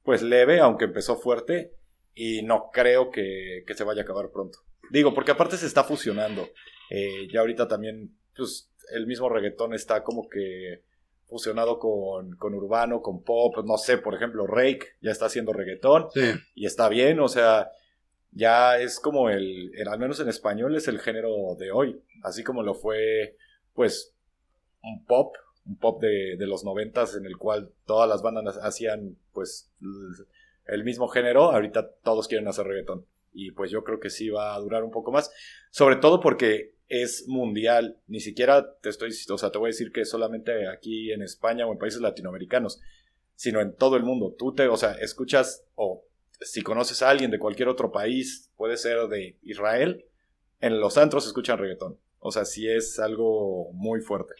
[0.02, 1.72] pues leve, aunque empezó fuerte,
[2.14, 4.58] y no creo que, que se vaya a acabar pronto.
[4.90, 6.48] Digo, porque aparte se está fusionando.
[6.90, 10.82] Eh, ya ahorita también, pues, el mismo reggaetón está como que
[11.26, 16.08] fusionado con, con urbano, con pop, no sé, por ejemplo, Rake ya está haciendo reggaetón
[16.54, 17.70] y está bien, o sea,
[18.30, 22.62] ya es como el, al menos en español es el género de hoy, así como
[22.62, 23.36] lo fue,
[23.72, 24.12] pues,
[24.82, 25.34] un pop,
[25.66, 29.70] un pop de, de los noventas en el cual todas las bandas hacían, pues,
[30.66, 34.54] el mismo género, ahorita todos quieren hacer reggaetón y pues yo creo que sí va
[34.54, 35.30] a durar un poco más,
[35.70, 39.92] sobre todo porque es mundial, ni siquiera te estoy, o sea, te voy a decir
[39.92, 42.80] que solamente aquí en España o en países latinoamericanos,
[43.34, 44.34] sino en todo el mundo.
[44.38, 46.06] Tú te, o sea, escuchas o
[46.40, 50.04] si conoces a alguien de cualquier otro país, puede ser de Israel,
[50.60, 51.98] en los antros escuchan reggaetón.
[52.18, 54.34] O sea, sí es algo muy fuerte.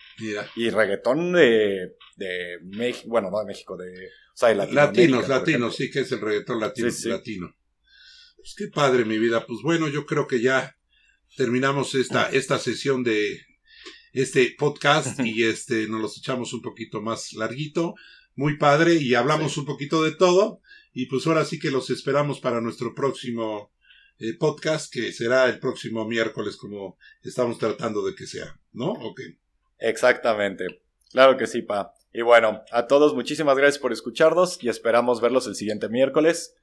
[0.57, 3.91] Y reggaetón de, de México, bueno, no de México, de,
[4.35, 6.89] o sea, de Latinos, latinos, sí que es el reggaetón latino.
[7.07, 7.55] latino.
[8.37, 9.45] Pues qué padre mi vida.
[9.47, 10.77] Pues bueno, yo creo que ya
[11.37, 13.41] terminamos esta, esta sesión de
[14.13, 17.95] este podcast y este nos los echamos un poquito más larguito.
[18.37, 20.61] Muy padre y hablamos un poquito de todo.
[20.93, 23.73] Y pues ahora sí que los esperamos para nuestro próximo
[24.19, 28.93] eh, podcast, que será el próximo miércoles, como estamos tratando de que sea, ¿no?
[28.93, 29.21] Ok.
[29.79, 30.67] Exactamente.
[31.11, 31.93] Claro que sí, Pa.
[32.13, 36.55] Y bueno, a todos muchísimas gracias por escucharnos y esperamos verlos el siguiente miércoles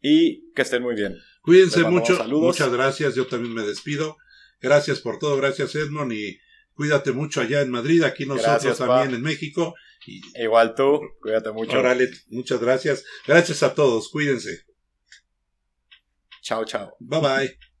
[0.00, 1.16] y que estén muy bien.
[1.44, 2.24] Cuídense mucho.
[2.28, 3.14] Muchas gracias.
[3.14, 4.16] Yo también me despido.
[4.62, 5.36] Gracias por todo.
[5.36, 6.12] Gracias, Edmond.
[6.14, 6.40] Y
[6.72, 8.02] cuídate mucho allá en Madrid.
[8.02, 9.74] Aquí nosotros también en México.
[10.36, 11.02] Igual tú.
[11.20, 11.78] Cuídate mucho.
[11.78, 13.04] Órale, muchas gracias.
[13.26, 14.08] Gracias a todos.
[14.08, 14.64] Cuídense.
[16.40, 16.96] Chao, chao.
[16.98, 17.73] Bye bye.